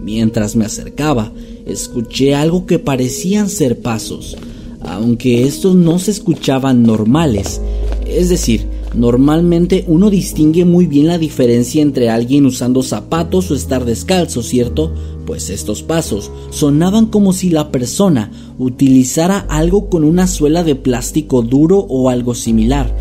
Mientras 0.00 0.56
me 0.56 0.64
acercaba, 0.64 1.32
escuché 1.66 2.34
algo 2.34 2.64
que 2.64 2.78
parecían 2.78 3.50
ser 3.50 3.80
pasos, 3.80 4.36
aunque 4.80 5.44
estos 5.44 5.74
no 5.74 5.98
se 5.98 6.12
escuchaban 6.12 6.82
normales, 6.82 7.60
es 8.06 8.28
decir, 8.28 8.77
Normalmente 8.94 9.84
uno 9.86 10.08
distingue 10.08 10.64
muy 10.64 10.86
bien 10.86 11.06
la 11.06 11.18
diferencia 11.18 11.82
entre 11.82 12.08
alguien 12.08 12.46
usando 12.46 12.82
zapatos 12.82 13.50
o 13.50 13.54
estar 13.54 13.84
descalzo, 13.84 14.42
¿cierto? 14.42 14.92
Pues 15.26 15.50
estos 15.50 15.82
pasos 15.82 16.30
sonaban 16.50 17.06
como 17.06 17.34
si 17.34 17.50
la 17.50 17.70
persona 17.70 18.30
utilizara 18.58 19.40
algo 19.50 19.90
con 19.90 20.04
una 20.04 20.26
suela 20.26 20.64
de 20.64 20.74
plástico 20.74 21.42
duro 21.42 21.78
o 21.88 22.08
algo 22.08 22.34
similar. 22.34 22.94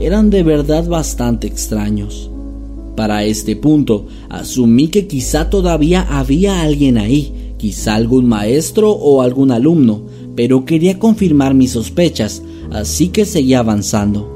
Eran 0.00 0.30
de 0.30 0.42
verdad 0.42 0.88
bastante 0.88 1.46
extraños. 1.46 2.30
Para 2.96 3.24
este 3.24 3.54
punto, 3.54 4.06
asumí 4.30 4.88
que 4.88 5.06
quizá 5.06 5.50
todavía 5.50 6.02
había 6.02 6.62
alguien 6.62 6.96
ahí, 6.96 7.54
quizá 7.58 7.96
algún 7.96 8.26
maestro 8.26 8.92
o 8.92 9.20
algún 9.20 9.50
alumno, 9.50 10.02
pero 10.34 10.64
quería 10.64 10.98
confirmar 10.98 11.54
mis 11.54 11.72
sospechas, 11.72 12.42
así 12.72 13.08
que 13.08 13.24
seguí 13.26 13.54
avanzando. 13.54 14.33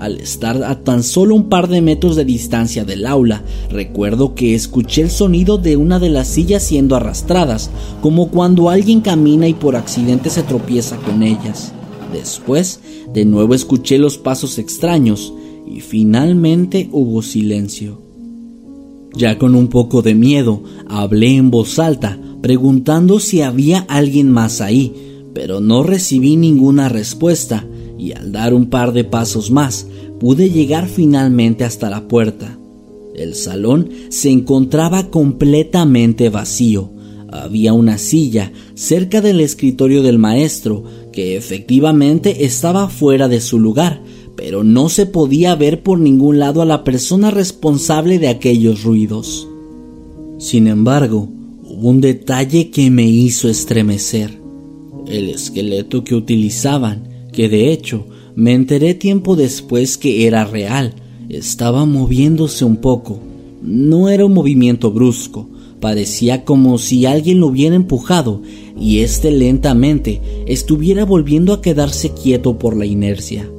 Al 0.00 0.18
estar 0.18 0.64
a 0.64 0.82
tan 0.82 1.02
solo 1.02 1.34
un 1.34 1.50
par 1.50 1.68
de 1.68 1.82
metros 1.82 2.16
de 2.16 2.24
distancia 2.24 2.86
del 2.86 3.04
aula, 3.04 3.44
recuerdo 3.68 4.34
que 4.34 4.54
escuché 4.54 5.02
el 5.02 5.10
sonido 5.10 5.58
de 5.58 5.76
una 5.76 5.98
de 5.98 6.08
las 6.08 6.26
sillas 6.26 6.62
siendo 6.62 6.96
arrastradas, 6.96 7.70
como 8.00 8.30
cuando 8.30 8.70
alguien 8.70 9.02
camina 9.02 9.46
y 9.46 9.52
por 9.52 9.76
accidente 9.76 10.30
se 10.30 10.42
tropieza 10.42 10.96
con 10.96 11.22
ellas. 11.22 11.74
Después, 12.14 12.80
de 13.12 13.26
nuevo 13.26 13.54
escuché 13.54 13.98
los 13.98 14.16
pasos 14.16 14.58
extraños 14.58 15.34
y 15.70 15.80
finalmente 15.80 16.88
hubo 16.92 17.20
silencio. 17.20 18.00
Ya 19.14 19.36
con 19.36 19.54
un 19.54 19.68
poco 19.68 20.00
de 20.00 20.14
miedo, 20.14 20.62
hablé 20.88 21.36
en 21.36 21.50
voz 21.50 21.78
alta, 21.78 22.18
preguntando 22.40 23.20
si 23.20 23.42
había 23.42 23.80
alguien 23.80 24.30
más 24.30 24.62
ahí, 24.62 24.94
pero 25.34 25.60
no 25.60 25.82
recibí 25.82 26.36
ninguna 26.36 26.88
respuesta 26.88 27.66
y 28.00 28.12
al 28.12 28.32
dar 28.32 28.54
un 28.54 28.66
par 28.66 28.92
de 28.92 29.04
pasos 29.04 29.50
más 29.50 29.86
pude 30.18 30.50
llegar 30.50 30.88
finalmente 30.88 31.64
hasta 31.64 31.90
la 31.90 32.08
puerta. 32.08 32.58
El 33.14 33.34
salón 33.34 33.90
se 34.08 34.30
encontraba 34.30 35.10
completamente 35.10 36.30
vacío. 36.30 36.90
Había 37.30 37.74
una 37.74 37.98
silla 37.98 38.52
cerca 38.74 39.20
del 39.20 39.40
escritorio 39.40 40.02
del 40.02 40.18
maestro 40.18 40.84
que 41.12 41.36
efectivamente 41.36 42.44
estaba 42.44 42.88
fuera 42.88 43.28
de 43.28 43.40
su 43.40 43.58
lugar, 43.58 44.02
pero 44.36 44.64
no 44.64 44.88
se 44.88 45.04
podía 45.04 45.54
ver 45.54 45.82
por 45.82 45.98
ningún 45.98 46.38
lado 46.38 46.62
a 46.62 46.64
la 46.66 46.82
persona 46.82 47.30
responsable 47.30 48.18
de 48.18 48.28
aquellos 48.28 48.82
ruidos. 48.82 49.46
Sin 50.38 50.66
embargo, 50.66 51.28
un 51.64 52.00
detalle 52.00 52.70
que 52.70 52.90
me 52.90 53.06
hizo 53.06 53.48
estremecer. 53.48 54.40
El 55.06 55.28
esqueleto 55.28 56.02
que 56.04 56.14
utilizaban, 56.14 57.09
que 57.32 57.48
de 57.48 57.72
hecho 57.72 58.06
me 58.34 58.54
enteré 58.54 58.94
tiempo 58.94 59.36
después 59.36 59.98
que 59.98 60.26
era 60.26 60.44
real, 60.44 60.94
estaba 61.28 61.84
moviéndose 61.84 62.64
un 62.64 62.76
poco. 62.76 63.20
No 63.62 64.08
era 64.08 64.24
un 64.24 64.34
movimiento 64.34 64.90
brusco, 64.90 65.48
parecía 65.80 66.44
como 66.44 66.78
si 66.78 67.06
alguien 67.06 67.40
lo 67.40 67.48
hubiera 67.48 67.76
empujado 67.76 68.42
y 68.78 69.00
éste 69.00 69.30
lentamente 69.30 70.20
estuviera 70.46 71.04
volviendo 71.04 71.52
a 71.52 71.60
quedarse 71.60 72.10
quieto 72.10 72.58
por 72.58 72.76
la 72.76 72.86
inercia. 72.86 73.50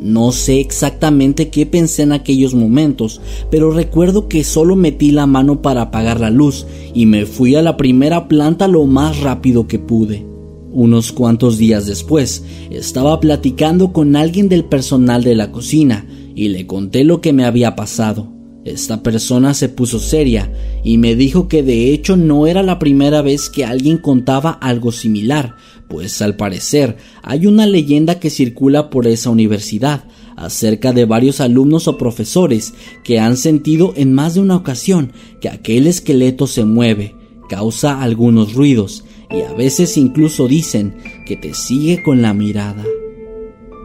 No 0.00 0.32
sé 0.32 0.60
exactamente 0.60 1.50
qué 1.50 1.66
pensé 1.66 2.02
en 2.02 2.12
aquellos 2.12 2.54
momentos, 2.54 3.20
pero 3.50 3.70
recuerdo 3.70 4.28
que 4.28 4.44
solo 4.44 4.74
metí 4.74 5.10
la 5.10 5.26
mano 5.26 5.60
para 5.60 5.82
apagar 5.82 6.20
la 6.20 6.30
luz 6.30 6.66
y 6.94 7.04
me 7.04 7.26
fui 7.26 7.54
a 7.54 7.62
la 7.62 7.76
primera 7.76 8.26
planta 8.26 8.66
lo 8.66 8.86
más 8.86 9.20
rápido 9.20 9.66
que 9.66 9.78
pude. 9.78 10.29
Unos 10.72 11.10
cuantos 11.10 11.58
días 11.58 11.86
después, 11.86 12.44
estaba 12.70 13.18
platicando 13.18 13.92
con 13.92 14.14
alguien 14.14 14.48
del 14.48 14.64
personal 14.64 15.24
de 15.24 15.34
la 15.34 15.50
cocina 15.50 16.06
y 16.36 16.48
le 16.48 16.66
conté 16.66 17.02
lo 17.02 17.20
que 17.20 17.32
me 17.32 17.44
había 17.44 17.74
pasado. 17.74 18.32
Esta 18.64 19.02
persona 19.02 19.54
se 19.54 19.68
puso 19.68 19.98
seria 19.98 20.52
y 20.84 20.98
me 20.98 21.16
dijo 21.16 21.48
que 21.48 21.62
de 21.62 21.92
hecho 21.92 22.16
no 22.16 22.46
era 22.46 22.62
la 22.62 22.78
primera 22.78 23.20
vez 23.20 23.48
que 23.48 23.64
alguien 23.64 23.98
contaba 23.98 24.50
algo 24.50 24.92
similar, 24.92 25.56
pues 25.88 26.22
al 26.22 26.36
parecer 26.36 26.98
hay 27.22 27.46
una 27.46 27.66
leyenda 27.66 28.20
que 28.20 28.30
circula 28.30 28.90
por 28.90 29.06
esa 29.06 29.30
universidad 29.30 30.04
acerca 30.36 30.92
de 30.92 31.04
varios 31.04 31.40
alumnos 31.40 31.88
o 31.88 31.98
profesores 31.98 32.74
que 33.02 33.18
han 33.18 33.36
sentido 33.38 33.92
en 33.96 34.12
más 34.12 34.34
de 34.34 34.40
una 34.40 34.56
ocasión 34.56 35.12
que 35.40 35.48
aquel 35.48 35.86
esqueleto 35.86 36.46
se 36.46 36.64
mueve, 36.64 37.16
causa 37.48 38.02
algunos 38.02 38.52
ruidos 38.52 39.04
y 39.30 39.42
a 39.42 39.52
veces 39.52 39.96
incluso 39.96 40.48
dicen 40.48 40.96
que 41.26 41.36
te 41.36 41.54
sigue 41.54 42.02
con 42.02 42.22
la 42.22 42.34
mirada. 42.34 42.84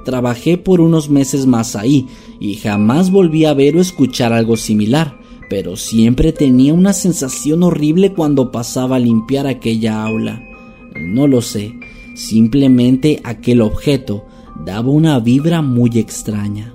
Trabajé 0.04 0.58
por 0.58 0.82
unos 0.82 1.10
meses 1.10 1.46
más 1.46 1.76
ahí 1.76 2.08
y 2.40 2.56
jamás 2.56 3.12
volví 3.12 3.46
a 3.46 3.54
ver 3.54 3.76
o 3.76 3.82
escuchar 3.82 4.34
algo 4.34 4.58
similar, 4.58 5.20
pero 5.50 5.76
siempre 5.76 6.32
tenía 6.32 6.74
una 6.74 6.94
sensación 6.94 7.64
horrible 7.64 8.14
cuando 8.14 8.52
pasaba 8.52 8.98
a 8.98 9.00
limpiar 9.00 9.48
aquella 9.48 10.04
aula. 10.04 10.44
No 10.96 11.28
lo 11.28 11.42
sé, 11.42 11.74
Simplemente 12.16 13.20
aquel 13.26 13.60
objeto 13.60 14.26
daba 14.66 14.90
una 14.90 15.20
vibra 15.20 15.62
muy 15.62 15.92
extraña. 16.00 16.75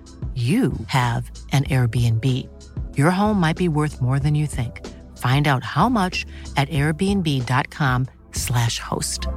you 0.35 0.71
have 0.87 1.29
an 1.51 1.65
Airbnb. 1.65 2.25
Your 2.95 3.11
home 3.11 3.37
might 3.37 3.57
be 3.57 3.67
worth 3.67 4.01
more 4.01 4.17
than 4.17 4.33
you 4.33 4.47
think. 4.47 4.87
Find 5.17 5.49
out 5.49 5.65
how 5.65 5.89
much 5.89 6.25
at 6.55 6.69
airbnb.com/slash 6.69 8.79
host. 8.79 9.27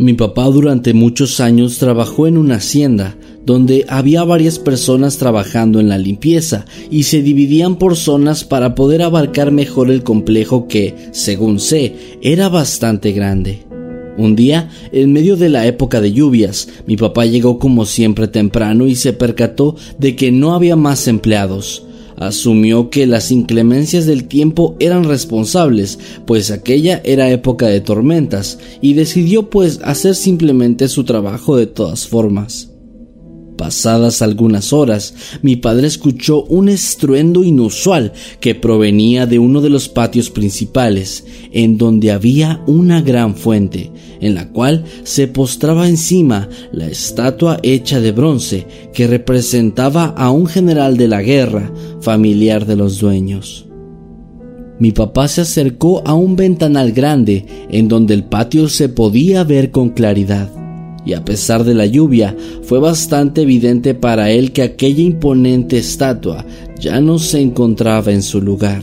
Mi 0.00 0.14
papá 0.14 0.46
durante 0.46 0.94
muchos 0.94 1.40
años 1.40 1.78
trabajó 1.78 2.26
en 2.26 2.38
una 2.38 2.56
hacienda 2.56 3.14
donde 3.44 3.84
había 3.88 4.24
varias 4.24 4.58
personas 4.58 5.16
trabajando 5.16 5.80
en 5.80 5.88
la 5.88 5.98
limpieza 5.98 6.66
y 6.90 7.04
se 7.04 7.22
dividían 7.22 7.76
por 7.76 7.96
zonas 7.96 8.44
para 8.44 8.74
poder 8.74 9.02
abarcar 9.02 9.50
mejor 9.50 9.90
el 9.90 10.02
complejo 10.02 10.68
que, 10.68 10.94
según 11.12 11.60
sé, 11.60 11.94
era 12.22 12.48
bastante 12.48 13.12
grande. 13.12 13.64
Un 14.18 14.36
día, 14.36 14.68
en 14.92 15.12
medio 15.12 15.36
de 15.36 15.48
la 15.48 15.66
época 15.66 16.00
de 16.00 16.12
lluvias, 16.12 16.68
mi 16.86 16.96
papá 16.96 17.24
llegó 17.24 17.58
como 17.58 17.86
siempre 17.86 18.28
temprano 18.28 18.86
y 18.86 18.94
se 18.94 19.12
percató 19.12 19.76
de 19.98 20.14
que 20.14 20.30
no 20.30 20.52
había 20.52 20.76
más 20.76 21.08
empleados. 21.08 21.84
Asumió 22.18 22.90
que 22.90 23.06
las 23.06 23.30
inclemencias 23.30 24.04
del 24.04 24.24
tiempo 24.24 24.76
eran 24.78 25.04
responsables, 25.04 25.98
pues 26.26 26.50
aquella 26.50 27.00
era 27.02 27.30
época 27.30 27.66
de 27.68 27.80
tormentas, 27.80 28.58
y 28.82 28.92
decidió 28.92 29.48
pues 29.48 29.80
hacer 29.82 30.14
simplemente 30.14 30.88
su 30.88 31.04
trabajo 31.04 31.56
de 31.56 31.66
todas 31.66 32.06
formas. 32.06 32.69
Pasadas 33.60 34.22
algunas 34.22 34.72
horas, 34.72 35.12
mi 35.42 35.54
padre 35.56 35.86
escuchó 35.86 36.44
un 36.44 36.70
estruendo 36.70 37.44
inusual 37.44 38.14
que 38.40 38.54
provenía 38.54 39.26
de 39.26 39.38
uno 39.38 39.60
de 39.60 39.68
los 39.68 39.90
patios 39.90 40.30
principales, 40.30 41.26
en 41.52 41.76
donde 41.76 42.10
había 42.10 42.62
una 42.66 43.02
gran 43.02 43.36
fuente, 43.36 43.92
en 44.22 44.34
la 44.34 44.48
cual 44.48 44.86
se 45.02 45.28
postraba 45.28 45.90
encima 45.90 46.48
la 46.72 46.86
estatua 46.86 47.58
hecha 47.62 48.00
de 48.00 48.12
bronce 48.12 48.66
que 48.94 49.06
representaba 49.06 50.06
a 50.06 50.30
un 50.30 50.46
general 50.46 50.96
de 50.96 51.08
la 51.08 51.20
guerra, 51.20 51.70
familiar 52.00 52.64
de 52.64 52.76
los 52.76 52.98
dueños. 52.98 53.66
Mi 54.78 54.92
papá 54.92 55.28
se 55.28 55.42
acercó 55.42 56.00
a 56.06 56.14
un 56.14 56.34
ventanal 56.34 56.92
grande 56.92 57.44
en 57.70 57.88
donde 57.88 58.14
el 58.14 58.24
patio 58.24 58.70
se 58.70 58.88
podía 58.88 59.44
ver 59.44 59.70
con 59.70 59.90
claridad 59.90 60.50
y 61.04 61.14
a 61.14 61.24
pesar 61.24 61.64
de 61.64 61.74
la 61.74 61.86
lluvia 61.86 62.36
fue 62.62 62.78
bastante 62.78 63.42
evidente 63.42 63.94
para 63.94 64.30
él 64.30 64.52
que 64.52 64.62
aquella 64.62 65.02
imponente 65.02 65.78
estatua 65.78 66.44
ya 66.78 67.00
no 67.00 67.18
se 67.18 67.40
encontraba 67.40 68.12
en 68.12 68.22
su 68.22 68.40
lugar. 68.40 68.82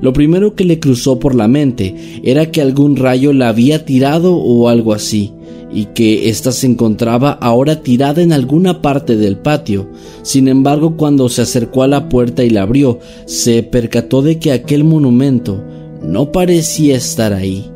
Lo 0.00 0.12
primero 0.12 0.54
que 0.54 0.64
le 0.64 0.80
cruzó 0.80 1.18
por 1.18 1.34
la 1.34 1.48
mente 1.48 1.94
era 2.22 2.50
que 2.50 2.60
algún 2.60 2.96
rayo 2.96 3.32
la 3.32 3.48
había 3.48 3.84
tirado 3.86 4.36
o 4.36 4.68
algo 4.68 4.92
así, 4.92 5.32
y 5.72 5.86
que 5.86 6.28
ésta 6.28 6.52
se 6.52 6.66
encontraba 6.66 7.32
ahora 7.32 7.82
tirada 7.82 8.22
en 8.22 8.32
alguna 8.32 8.82
parte 8.82 9.16
del 9.16 9.38
patio. 9.38 9.88
Sin 10.22 10.48
embargo, 10.48 10.96
cuando 10.96 11.28
se 11.28 11.42
acercó 11.42 11.82
a 11.82 11.88
la 11.88 12.08
puerta 12.08 12.44
y 12.44 12.50
la 12.50 12.62
abrió, 12.62 12.98
se 13.24 13.62
percató 13.62 14.20
de 14.20 14.38
que 14.38 14.52
aquel 14.52 14.84
monumento 14.84 15.64
no 16.02 16.30
parecía 16.32 16.96
estar 16.96 17.32
ahí. 17.32 17.73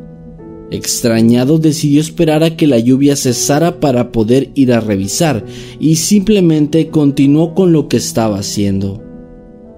Extrañado 0.71 1.59
decidió 1.59 2.01
esperar 2.01 2.45
a 2.45 2.57
que 2.57 2.67
la 2.67 2.79
lluvia 2.79 3.17
cesara 3.17 3.81
para 3.81 4.13
poder 4.13 4.51
ir 4.55 4.73
a 4.73 4.81
revisar 4.81 5.45
y 5.81 5.97
simplemente 5.97 6.89
continuó 6.89 7.55
con 7.55 7.73
lo 7.73 7.89
que 7.89 7.97
estaba 7.97 8.39
haciendo. 8.39 9.03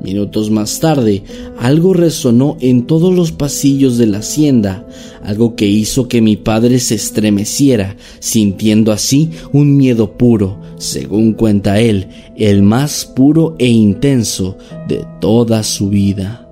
Minutos 0.02 0.50
más 0.50 0.80
tarde, 0.80 1.22
algo 1.58 1.92
resonó 1.92 2.56
en 2.60 2.86
todos 2.86 3.14
los 3.14 3.32
pasillos 3.32 3.98
de 3.98 4.06
la 4.06 4.18
hacienda, 4.18 4.86
algo 5.22 5.54
que 5.56 5.66
hizo 5.66 6.08
que 6.08 6.22
mi 6.22 6.36
padre 6.36 6.78
se 6.78 6.94
estremeciera, 6.94 7.96
sintiendo 8.18 8.92
así 8.92 9.30
un 9.52 9.76
miedo 9.76 10.16
puro, 10.16 10.58
según 10.78 11.34
cuenta 11.34 11.80
él, 11.80 12.08
el 12.34 12.62
más 12.62 13.04
puro 13.04 13.56
e 13.58 13.68
intenso 13.68 14.56
de 14.88 15.04
toda 15.20 15.62
su 15.62 15.90
vida. 15.90 16.48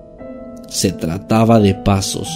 Se 0.69 0.93
trataba 0.93 1.59
de 1.59 1.75
pasos, 1.75 2.29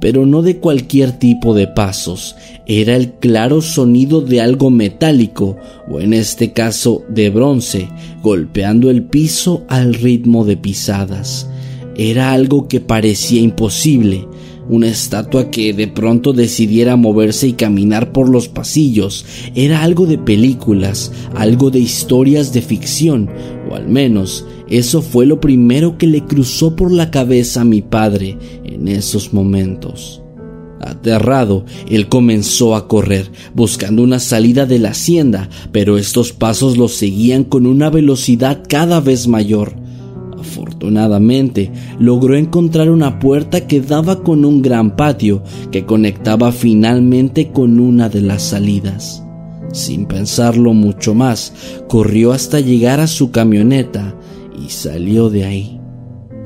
pero 0.00 0.26
no 0.26 0.42
de 0.42 0.56
cualquier 0.56 1.12
tipo 1.12 1.54
de 1.54 1.66
pasos, 1.68 2.36
era 2.66 2.96
el 2.96 3.12
claro 3.12 3.60
sonido 3.62 4.20
de 4.20 4.40
algo 4.40 4.70
metálico, 4.70 5.56
o 5.88 6.00
en 6.00 6.14
este 6.14 6.52
caso 6.52 7.04
de 7.08 7.30
bronce, 7.30 7.88
golpeando 8.22 8.90
el 8.90 9.04
piso 9.04 9.64
al 9.68 9.94
ritmo 9.94 10.44
de 10.44 10.56
pisadas. 10.56 11.48
Era 11.96 12.32
algo 12.32 12.66
que 12.66 12.80
parecía 12.80 13.40
imposible, 13.40 14.26
una 14.70 14.86
estatua 14.86 15.50
que 15.50 15.72
de 15.74 15.88
pronto 15.88 16.32
decidiera 16.32 16.94
moverse 16.94 17.48
y 17.48 17.52
caminar 17.54 18.12
por 18.12 18.28
los 18.28 18.48
pasillos. 18.48 19.26
Era 19.56 19.82
algo 19.82 20.06
de 20.06 20.16
películas, 20.16 21.10
algo 21.34 21.70
de 21.70 21.80
historias 21.80 22.52
de 22.52 22.62
ficción, 22.62 23.28
o 23.68 23.74
al 23.74 23.88
menos 23.88 24.46
eso 24.70 25.02
fue 25.02 25.26
lo 25.26 25.40
primero 25.40 25.98
que 25.98 26.06
le 26.06 26.24
cruzó 26.24 26.76
por 26.76 26.92
la 26.92 27.10
cabeza 27.10 27.62
a 27.62 27.64
mi 27.64 27.82
padre 27.82 28.38
en 28.64 28.86
esos 28.86 29.34
momentos. 29.34 30.22
Aterrado, 30.80 31.64
él 31.88 32.08
comenzó 32.08 32.74
a 32.76 32.88
correr, 32.88 33.30
buscando 33.52 34.02
una 34.02 34.20
salida 34.20 34.66
de 34.66 34.78
la 34.78 34.90
hacienda, 34.90 35.50
pero 35.72 35.98
estos 35.98 36.32
pasos 36.32 36.78
lo 36.78 36.88
seguían 36.88 37.44
con 37.44 37.66
una 37.66 37.90
velocidad 37.90 38.62
cada 38.66 39.00
vez 39.00 39.26
mayor. 39.26 39.74
Afortunadamente, 40.38 41.70
logró 41.98 42.36
encontrar 42.36 42.90
una 42.90 43.18
puerta 43.18 43.66
que 43.66 43.80
daba 43.80 44.22
con 44.22 44.44
un 44.44 44.62
gran 44.62 44.96
patio 44.96 45.42
que 45.70 45.84
conectaba 45.84 46.50
finalmente 46.52 47.50
con 47.50 47.78
una 47.78 48.08
de 48.08 48.22
las 48.22 48.42
salidas. 48.42 49.22
Sin 49.72 50.06
pensarlo 50.06 50.72
mucho 50.72 51.14
más, 51.14 51.52
corrió 51.88 52.32
hasta 52.32 52.60
llegar 52.60 53.00
a 53.00 53.06
su 53.06 53.30
camioneta 53.30 54.16
y 54.64 54.70
salió 54.70 55.30
de 55.30 55.44
ahí. 55.44 55.80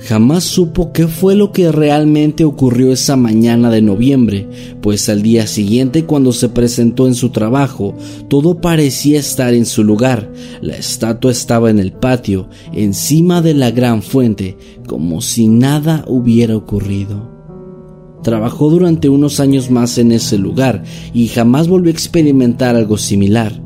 Jamás 0.00 0.44
supo 0.44 0.92
qué 0.92 1.07
fue 1.07 1.35
lo 1.35 1.53
que 1.53 1.70
realmente 1.70 2.44
ocurrió 2.44 2.92
esa 2.92 3.16
mañana 3.16 3.70
de 3.70 3.81
noviembre, 3.81 4.48
pues 4.83 5.09
al 5.09 5.22
día 5.22 5.46
siguiente 5.46 6.05
cuando 6.05 6.33
se 6.33 6.48
presentó 6.48 7.07
en 7.07 7.14
su 7.14 7.31
trabajo, 7.31 7.96
todo 8.29 8.61
parecía 8.61 9.20
estar 9.20 9.55
en 9.55 9.64
su 9.64 9.85
lugar. 9.85 10.31
La 10.61 10.77
estatua 10.77 11.31
estaba 11.31 11.70
en 11.70 11.79
el 11.79 11.92
patio, 11.92 12.48
encima 12.72 13.40
de 13.40 13.55
la 13.55 13.70
gran 13.70 14.03
fuente, 14.03 14.59
como 14.87 15.22
si 15.22 15.46
nada 15.46 16.05
hubiera 16.07 16.57
ocurrido. 16.57 17.33
Trabajó 18.22 18.70
durante 18.70 19.09
unos 19.09 19.38
años 19.38 19.70
más 19.70 19.96
en 19.98 20.11
ese 20.11 20.38
lugar 20.38 20.83
y 21.12 21.29
jamás 21.29 21.68
volvió 21.68 21.90
a 21.90 21.92
experimentar 21.92 22.74
algo 22.74 22.98
similar 22.98 23.63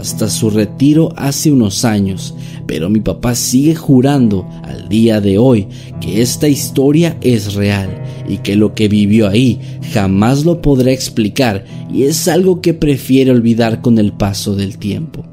hasta 0.00 0.28
su 0.28 0.50
retiro 0.50 1.12
hace 1.16 1.52
unos 1.52 1.84
años, 1.84 2.34
pero 2.66 2.88
mi 2.88 3.00
papá 3.00 3.34
sigue 3.34 3.74
jurando 3.74 4.48
al 4.64 4.88
día 4.88 5.20
de 5.20 5.38
hoy 5.38 5.68
que 6.00 6.22
esta 6.22 6.48
historia 6.48 7.16
es 7.20 7.54
real 7.54 8.02
y 8.28 8.38
que 8.38 8.56
lo 8.56 8.74
que 8.74 8.88
vivió 8.88 9.28
ahí 9.28 9.60
jamás 9.92 10.44
lo 10.44 10.62
podrá 10.62 10.92
explicar 10.92 11.64
y 11.92 12.04
es 12.04 12.28
algo 12.28 12.60
que 12.60 12.74
prefiere 12.74 13.30
olvidar 13.30 13.80
con 13.80 13.98
el 13.98 14.12
paso 14.12 14.56
del 14.56 14.78
tiempo. 14.78 15.29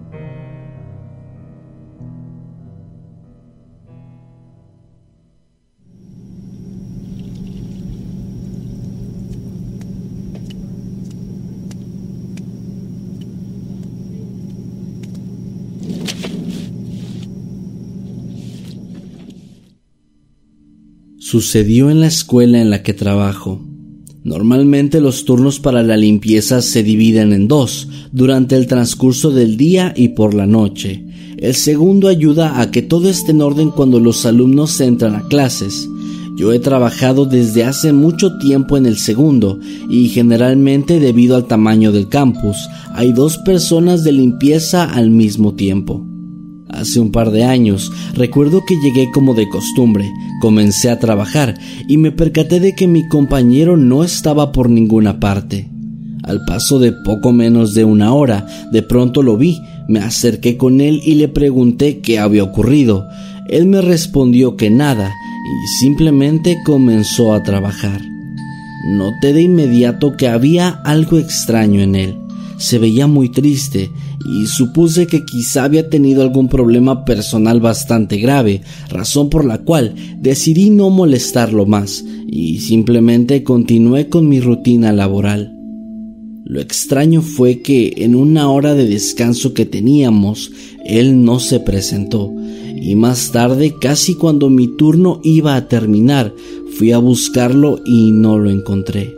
Sucedió 21.19 21.89
en 21.89 21.99
la 21.99 22.07
escuela 22.07 22.61
en 22.61 22.69
la 22.69 22.83
que 22.83 22.93
trabajo. 22.93 23.59
Normalmente 24.23 25.01
los 25.01 25.25
turnos 25.25 25.59
para 25.59 25.81
la 25.81 25.97
limpieza 25.97 26.61
se 26.61 26.83
dividen 26.83 27.33
en 27.33 27.47
dos, 27.47 27.87
durante 28.11 28.55
el 28.55 28.67
transcurso 28.67 29.31
del 29.31 29.57
día 29.57 29.93
y 29.97 30.09
por 30.09 30.35
la 30.35 30.45
noche. 30.45 31.03
El 31.37 31.55
segundo 31.55 32.07
ayuda 32.07 32.61
a 32.61 32.69
que 32.69 32.83
todo 32.83 33.09
esté 33.09 33.31
en 33.31 33.41
orden 33.41 33.71
cuando 33.71 33.99
los 33.99 34.27
alumnos 34.27 34.79
entran 34.79 35.15
a 35.15 35.27
clases. 35.27 35.89
Yo 36.37 36.53
he 36.53 36.59
trabajado 36.59 37.25
desde 37.25 37.63
hace 37.63 37.93
mucho 37.93 38.37
tiempo 38.37 38.77
en 38.77 38.85
el 38.85 38.97
segundo 38.97 39.59
y 39.89 40.09
generalmente 40.09 40.99
debido 40.99 41.35
al 41.35 41.45
tamaño 41.45 41.91
del 41.91 42.09
campus 42.09 42.57
hay 42.93 43.11
dos 43.11 43.39
personas 43.39 44.03
de 44.03 44.11
limpieza 44.11 44.83
al 44.83 45.09
mismo 45.09 45.55
tiempo. 45.55 46.05
Hace 46.69 46.99
un 46.99 47.11
par 47.11 47.31
de 47.31 47.43
años 47.43 47.91
recuerdo 48.13 48.63
que 48.65 48.75
llegué 48.81 49.09
como 49.11 49.33
de 49.33 49.47
costumbre, 49.47 50.11
comencé 50.41 50.89
a 50.89 50.99
trabajar 50.99 51.57
y 51.87 51.97
me 51.97 52.11
percaté 52.11 52.59
de 52.59 52.75
que 52.75 52.87
mi 52.87 53.07
compañero 53.07 53.77
no 53.77 54.03
estaba 54.03 54.51
por 54.51 54.69
ninguna 54.69 55.19
parte. 55.19 55.69
Al 56.23 56.43
paso 56.45 56.77
de 56.77 56.91
poco 56.91 57.31
menos 57.31 57.73
de 57.73 57.85
una 57.85 58.13
hora, 58.13 58.45
de 58.73 58.81
pronto 58.81 59.23
lo 59.23 59.37
vi, 59.37 59.61
me 59.87 59.99
acerqué 59.99 60.57
con 60.57 60.81
él 60.81 61.01
y 61.05 61.15
le 61.15 61.29
pregunté 61.29 61.99
qué 61.99 62.19
había 62.19 62.43
ocurrido. 62.43 63.07
Él 63.49 63.65
me 63.65 63.79
respondió 63.79 64.57
que 64.57 64.69
nada 64.69 65.09
y 65.09 65.67
simplemente 65.79 66.57
comenzó 66.65 67.33
a 67.33 67.43
trabajar. 67.43 68.01
Noté 68.89 69.31
de 69.31 69.43
inmediato 69.43 70.17
que 70.17 70.27
había 70.27 70.69
algo 70.83 71.17
extraño 71.17 71.81
en 71.81 71.95
él. 71.95 72.17
Se 72.57 72.77
veía 72.77 73.07
muy 73.07 73.29
triste 73.29 73.89
y 74.27 74.45
supuse 74.47 75.07
que 75.07 75.23
quizá 75.23 75.63
había 75.63 75.89
tenido 75.89 76.21
algún 76.21 76.49
problema 76.49 77.05
personal 77.05 77.61
bastante 77.61 78.17
grave, 78.17 78.61
razón 78.89 79.29
por 79.29 79.45
la 79.45 79.59
cual 79.59 79.95
decidí 80.19 80.69
no 80.69 80.89
molestarlo 80.89 81.65
más 81.65 82.03
y 82.27 82.59
simplemente 82.59 83.43
continué 83.43 84.09
con 84.09 84.27
mi 84.27 84.41
rutina 84.41 84.91
laboral. 84.91 85.53
Lo 86.43 86.61
extraño 86.61 87.21
fue 87.21 87.61
que 87.61 87.93
en 87.97 88.15
una 88.15 88.49
hora 88.49 88.73
de 88.73 88.87
descanso 88.87 89.53
que 89.53 89.65
teníamos, 89.65 90.51
él 90.85 91.23
no 91.23 91.39
se 91.39 91.59
presentó, 91.59 92.33
y 92.79 92.95
más 92.95 93.31
tarde, 93.31 93.75
casi 93.81 94.13
cuando 94.13 94.49
mi 94.49 94.67
turno 94.77 95.19
iba 95.23 95.55
a 95.55 95.67
terminar, 95.67 96.33
fui 96.77 96.91
a 96.91 96.99
buscarlo 96.99 97.81
y 97.85 98.11
no 98.11 98.37
lo 98.37 98.49
encontré. 98.49 99.13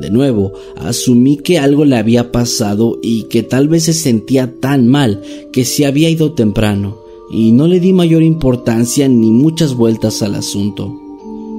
De 0.00 0.10
nuevo, 0.10 0.52
asumí 0.76 1.38
que 1.38 1.58
algo 1.58 1.84
le 1.84 1.96
había 1.96 2.30
pasado 2.30 2.98
y 3.02 3.24
que 3.24 3.42
tal 3.42 3.68
vez 3.68 3.84
se 3.84 3.92
sentía 3.92 4.54
tan 4.60 4.86
mal 4.86 5.22
que 5.52 5.64
se 5.64 5.86
había 5.86 6.08
ido 6.08 6.32
temprano, 6.32 6.98
y 7.32 7.50
no 7.50 7.66
le 7.66 7.80
di 7.80 7.92
mayor 7.92 8.22
importancia 8.22 9.08
ni 9.08 9.32
muchas 9.32 9.74
vueltas 9.74 10.22
al 10.22 10.36
asunto. 10.36 10.94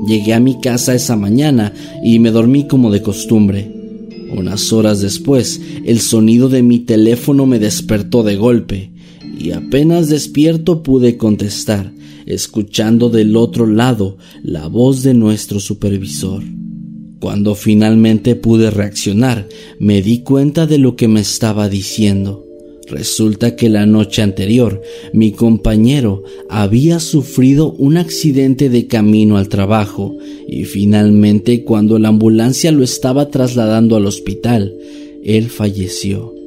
Llegué 0.07 0.33
a 0.33 0.39
mi 0.39 0.61
casa 0.61 0.95
esa 0.95 1.17
mañana 1.17 1.73
y 2.03 2.19
me 2.19 2.31
dormí 2.31 2.65
como 2.65 2.91
de 2.91 3.01
costumbre. 3.01 3.75
Unas 4.31 4.71
horas 4.71 5.01
después, 5.01 5.59
el 5.83 5.99
sonido 5.99 6.47
de 6.47 6.63
mi 6.63 6.79
teléfono 6.79 7.45
me 7.45 7.59
despertó 7.59 8.23
de 8.23 8.37
golpe, 8.37 8.91
y 9.37 9.51
apenas 9.51 10.07
despierto 10.07 10.81
pude 10.81 11.17
contestar, 11.17 11.91
escuchando 12.25 13.09
del 13.09 13.35
otro 13.35 13.67
lado 13.67 14.17
la 14.43 14.67
voz 14.67 15.03
de 15.03 15.13
nuestro 15.13 15.59
supervisor. 15.59 16.43
Cuando 17.19 17.53
finalmente 17.53 18.35
pude 18.35 18.71
reaccionar, 18.71 19.47
me 19.77 20.01
di 20.01 20.19
cuenta 20.19 20.67
de 20.67 20.77
lo 20.77 20.95
que 20.95 21.07
me 21.07 21.19
estaba 21.19 21.67
diciendo. 21.67 22.45
Resulta 22.87 23.55
que 23.55 23.69
la 23.69 23.85
noche 23.85 24.23
anterior 24.23 24.81
mi 25.13 25.31
compañero 25.31 26.23
había 26.49 26.99
sufrido 26.99 27.73
un 27.73 27.97
accidente 27.97 28.69
de 28.69 28.87
camino 28.87 29.37
al 29.37 29.47
trabajo 29.47 30.17
y 30.47 30.63
finalmente 30.63 31.63
cuando 31.63 31.99
la 31.99 32.07
ambulancia 32.07 32.71
lo 32.71 32.83
estaba 32.83 33.29
trasladando 33.29 33.95
al 33.95 34.07
hospital, 34.07 34.75
él 35.23 35.49
falleció. 35.49 36.38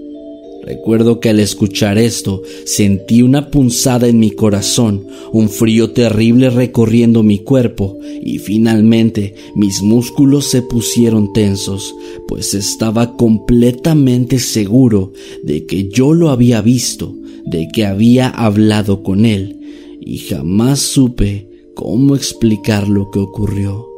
Recuerdo 0.62 1.18
que 1.18 1.29
al 1.29 1.40
escuchar 1.40 1.98
esto 1.98 2.42
sentí 2.64 3.22
una 3.22 3.51
punzada 3.51 4.07
en 4.07 4.20
mi 4.20 4.31
corazón, 4.31 5.09
un 5.33 5.48
frío 5.48 5.90
terrible 5.90 6.51
recorriendo 6.51 7.25
mi 7.25 7.40
cuerpo 7.40 7.98
y 8.22 8.38
finalmente 8.38 9.35
mis 9.57 9.83
músculos 9.83 10.46
se 10.46 10.62
pusieron 10.62 11.33
tensos, 11.33 11.94
pues 12.29 12.55
estaba 12.55 13.16
completamente 13.16 14.38
seguro 14.38 15.12
de 15.42 15.66
que 15.66 15.88
yo 15.88 16.14
lo 16.14 16.31
había 16.31 16.61
visto, 16.61 17.12
de 17.44 17.66
que 17.72 17.85
había 17.85 18.29
hablado 18.29 19.03
con 19.03 19.27
él 19.27 19.59
y 20.01 20.18
jamás 20.18 20.79
supe 20.79 21.48
cómo 21.75 22.14
explicar 22.14 22.87
lo 22.88 23.11
que 23.11 23.18
ocurrió. 23.18 23.91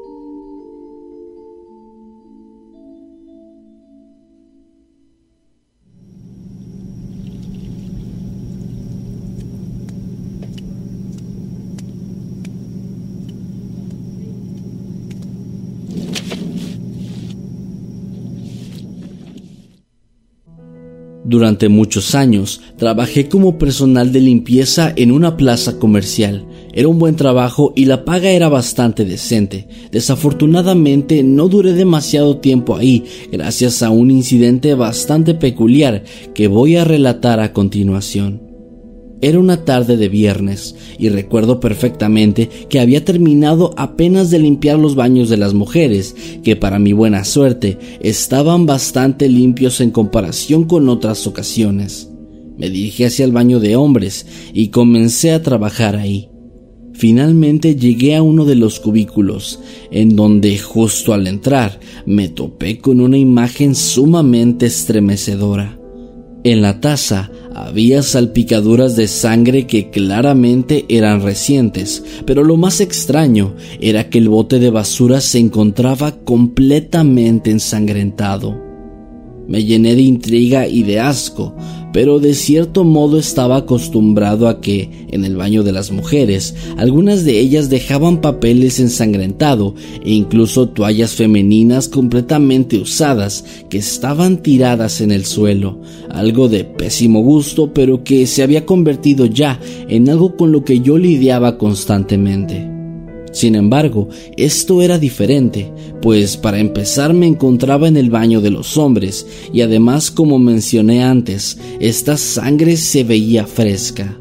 Durante 21.35 21.69
muchos 21.69 22.15
años 22.15 22.61
trabajé 22.77 23.29
como 23.29 23.59
personal 23.59 24.13
de 24.13 24.21
limpieza 24.21 24.93
en 24.95 25.11
una 25.11 25.37
plaza 25.37 25.81
comercial. 25.81 26.47
Era 26.73 26.87
un 26.87 27.01
buen 27.01 27.17
trabajo 27.17 27.73
y 27.75 27.87
la 27.87 28.05
paga 28.05 28.31
era 28.31 28.49
bastante 28.49 29.05
decente. 29.05 29.67
Desafortunadamente 29.91 31.25
no 31.25 31.49
duré 31.49 31.73
demasiado 31.73 32.37
tiempo 32.37 32.77
ahí 32.77 33.03
gracias 33.33 33.83
a 33.83 33.91
un 33.91 34.13
incidente 34.13 34.75
bastante 34.75 35.35
peculiar 35.35 36.05
que 36.37 36.47
voy 36.47 36.77
a 36.77 36.85
relatar 36.85 37.41
a 37.41 37.53
continuación. 37.53 38.54
Era 39.25 39.41
una 39.41 39.65
tarde 39.65 39.97
de 39.97 40.11
viernes 40.11 40.77
y 40.99 41.09
recuerdo 41.09 41.59
perfectamente 41.59 42.51
que 42.69 42.79
había 42.79 43.07
terminado 43.07 43.73
apenas 43.79 44.31
de 44.31 44.39
limpiar 44.39 44.79
los 44.79 44.97
baños 44.97 45.31
de 45.31 45.39
las 45.39 45.55
mujeres, 45.55 46.15
que 46.43 46.57
para 46.57 46.79
mi 46.79 46.93
buena 46.93 47.25
suerte 47.25 47.79
estaban 48.01 48.67
bastante 48.67 49.31
limpios 49.31 49.81
en 49.81 49.93
comparación 49.93 50.65
con 50.65 50.91
otras 50.91 51.27
ocasiones. 51.27 52.11
Me 52.59 52.69
dirigí 52.69 53.05
hacia 53.05 53.25
el 53.25 53.33
baño 53.33 53.61
de 53.61 53.77
hombres 53.77 54.27
y 54.53 54.69
comencé 54.69 55.33
a 55.33 55.43
trabajar 55.43 55.97
ahí. 55.97 56.29
Finalmente 56.93 57.77
llegué 57.77 58.17
a 58.17 58.23
uno 58.23 58.45
de 58.45 58.57
los 58.57 58.79
cubículos, 58.79 59.59
en 59.91 60.17
donde 60.17 60.59
justo 60.59 61.15
al 61.15 61.29
entrar 61.29 61.81
me 62.05 62.29
topé 62.29 62.77
con 62.77 63.01
una 63.01 63.17
imagen 63.17 63.75
sumamente 63.75 64.67
estremecedora. 64.67 65.79
En 66.45 66.61
la 66.61 66.79
taza 66.79 67.31
Había 67.55 68.03
salpicaduras 68.03 68.97
de 68.97 69.07
sangre 69.07 69.67
que 69.69 69.91
claramente 69.91 70.85
eran 70.89 71.23
recientes, 71.23 72.03
pero 72.27 72.43
lo 72.43 72.57
más 72.57 72.81
extraño 72.81 73.55
era 73.81 74.11
que 74.11 74.19
el 74.19 74.29
bote 74.29 74.59
de 74.59 74.71
basura 74.71 75.21
se 75.21 75.39
encontraba 75.39 76.13
completamente 76.25 77.53
ensangrentado. 77.53 78.64
Me 79.47 79.65
llené 79.65 79.95
de 79.95 80.03
intriga 80.03 80.67
y 80.67 80.83
de 80.83 81.01
asco, 81.01 81.55
pero 81.93 82.19
de 82.19 82.35
cierto 82.35 82.83
modo 82.83 83.21
estaba 83.21 83.59
acostumbrado 83.59 84.49
a 84.49 84.61
que, 84.61 85.07
en 85.11 85.25
el 85.25 85.37
baño 85.37 85.63
de 85.63 85.71
las 85.71 85.93
mujeres, 85.93 86.57
algunas 86.77 87.25
de 87.25 87.39
ellas 87.39 87.71
dejaban 87.71 88.21
papeles 88.21 88.81
ensangrentados 88.81 89.75
e 90.05 90.11
incluso 90.11 90.69
toallas 90.69 91.15
femeninas 91.15 91.89
completamente 91.89 92.79
usadas 92.79 93.45
que 93.69 93.79
estaban 93.79 94.43
tiradas 94.43 95.01
en 95.01 95.13
el 95.13 95.25
suelo, 95.25 95.81
algo 96.11 96.49
de 96.49 96.65
pésimo 96.65 97.21
gusto, 97.21 97.73
pero 97.73 98.03
que 98.03 98.27
se 98.27 98.43
había 98.43 98.67
convertido 98.67 99.27
ya 99.27 99.61
en 99.89 100.09
algo 100.09 100.37
con 100.37 100.51
lo 100.51 100.65
que 100.65 100.81
yo 100.81 100.99
lidiaba 100.99 101.59
constantemente. 101.59 102.74
Sin 103.35 103.57
embargo, 103.57 104.09
esto 104.37 104.81
era 104.81 104.97
diferente, 104.97 105.73
pues 106.01 106.37
para 106.37 106.61
empezar 106.61 107.13
me 107.15 107.27
encontraba 107.27 107.89
en 107.89 107.97
el 107.97 108.09
baño 108.09 108.41
de 108.41 108.51
los 108.51 108.77
hombres 108.77 109.27
y 109.53 109.61
además 109.63 110.13
como 110.13 110.39
mencioné 110.39 111.03
antes, 111.03 111.59
esta 111.81 112.17
sangre 112.17 112.77
se 112.77 113.03
veía 113.03 113.45
fresca. 113.45 114.21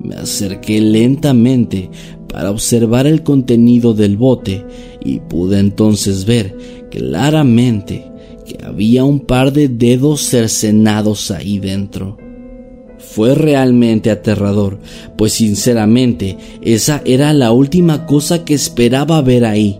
Me 0.00 0.14
acerqué 0.14 0.80
lentamente 0.80 1.90
para 2.26 2.50
observar 2.50 3.06
el 3.06 3.22
contenido 3.22 3.92
del 3.92 4.16
bote 4.16 4.64
y 5.04 5.20
pude 5.20 5.58
entonces 5.58 6.24
ver 6.24 6.56
claramente 6.90 8.10
que 8.46 8.64
había 8.64 9.04
un 9.04 9.20
par 9.20 9.52
de 9.52 9.68
dedos 9.68 10.22
cercenados 10.22 11.30
ahí 11.30 11.58
dentro. 11.58 12.16
Fue 13.14 13.34
realmente 13.34 14.10
aterrador, 14.10 14.78
pues 15.16 15.34
sinceramente 15.34 16.38
esa 16.62 17.02
era 17.04 17.34
la 17.34 17.52
última 17.52 18.06
cosa 18.06 18.42
que 18.42 18.54
esperaba 18.54 19.20
ver 19.20 19.44
ahí. 19.44 19.78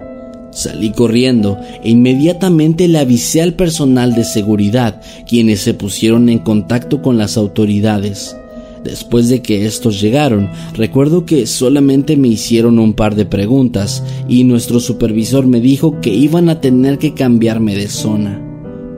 Salí 0.51 0.91
corriendo 0.91 1.57
e 1.83 1.89
inmediatamente 1.89 2.89
le 2.89 2.99
avisé 2.99 3.41
al 3.41 3.55
personal 3.55 4.15
de 4.15 4.25
seguridad, 4.25 5.01
quienes 5.27 5.61
se 5.61 5.73
pusieron 5.73 6.29
en 6.29 6.41
contacto 6.41 7.01
con 7.01 7.17
las 7.17 7.39
autoridades. 7.39 8.37
Después 8.85 9.31
de 9.31 9.41
que 9.41 9.65
estos 9.65 9.99
llegaron, 9.99 10.51
recuerdo 10.75 11.25
que 11.25 11.47
solamente 11.47 12.19
me 12.19 12.29
hicieron 12.29 12.79
un 12.79 12.93
par 12.93 13.15
de 13.15 13.25
preguntas 13.25 14.03
y 14.29 14.45
nuestro 14.45 14.79
supervisor 14.79 15.47
me 15.47 15.63
dijo 15.63 16.03
que 16.03 16.11
iban 16.11 16.51
a 16.51 16.61
tener 16.61 16.99
que 16.99 17.15
cambiarme 17.15 17.75
de 17.77 17.89
zona. 17.89 18.52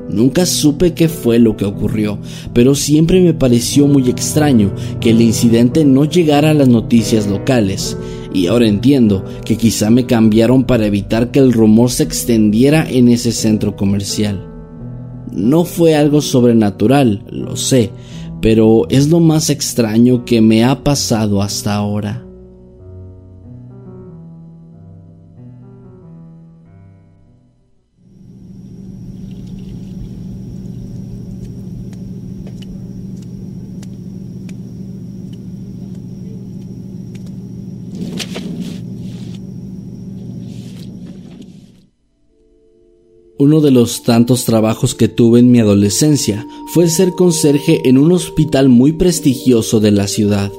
Nunca 0.09 0.45
supe 0.47 0.93
qué 0.93 1.09
fue 1.09 1.38
lo 1.38 1.57
que 1.57 1.64
ocurrió, 1.64 2.19
pero 2.53 2.75
siempre 2.75 3.21
me 3.23 3.35
pareció 3.35 3.87
muy 3.87 4.09
extraño 4.11 4.73
que 5.01 5.11
el 5.11 5.21
incidente 5.21 5.85
no 5.85 6.05
llegara 6.05 6.51
a 6.51 6.55
las 6.55 6.69
noticias 6.69 7.27
locales, 7.27 7.97
y 8.33 8.49
ahora 8.49 8.67
entiendo 8.67 9.25
que 9.45 9.57
quizá 9.57 9.90
me 9.90 10.07
cambiaron 10.07 10.64
para 10.64 10.87
evitar 10.87 11.31
que 11.31 11.38
el 11.38 11.53
rumor 11.53 11.90
se 11.90 12.03
extendiera 12.03 12.88
en 12.88 13.09
ese 13.09 13.33
centro 13.33 13.77
comercial. 13.77 14.47
No 15.33 15.64
fue 15.64 15.95
algo 15.95 16.21
sobrenatural, 16.21 17.25
lo 17.31 17.57
sé, 17.57 17.90
pero 18.43 18.87
es 18.90 19.09
lo 19.09 19.21
más 19.21 19.51
extraño 19.51 20.25
que 20.25 20.40
me 20.40 20.64
ha 20.64 20.85
pasado 20.85 21.43
hasta 21.43 21.75
ahora. 21.75 22.25
Uno 43.44 43.61
de 43.61 43.70
los 43.70 44.02
tantos 44.04 44.46
trabajos 44.46 44.94
que 44.94 45.07
tuve 45.07 45.38
en 45.38 45.50
mi 45.50 45.61
adolescencia 45.61 46.46
fue 46.72 46.88
ser 46.88 47.11
conserje 47.11 47.83
en 47.85 47.98
un 47.98 48.11
hospital 48.11 48.70
muy 48.70 48.92
prestigioso 48.92 49.80
de 49.80 49.90
la 49.90 50.07
ciudad. 50.07 50.50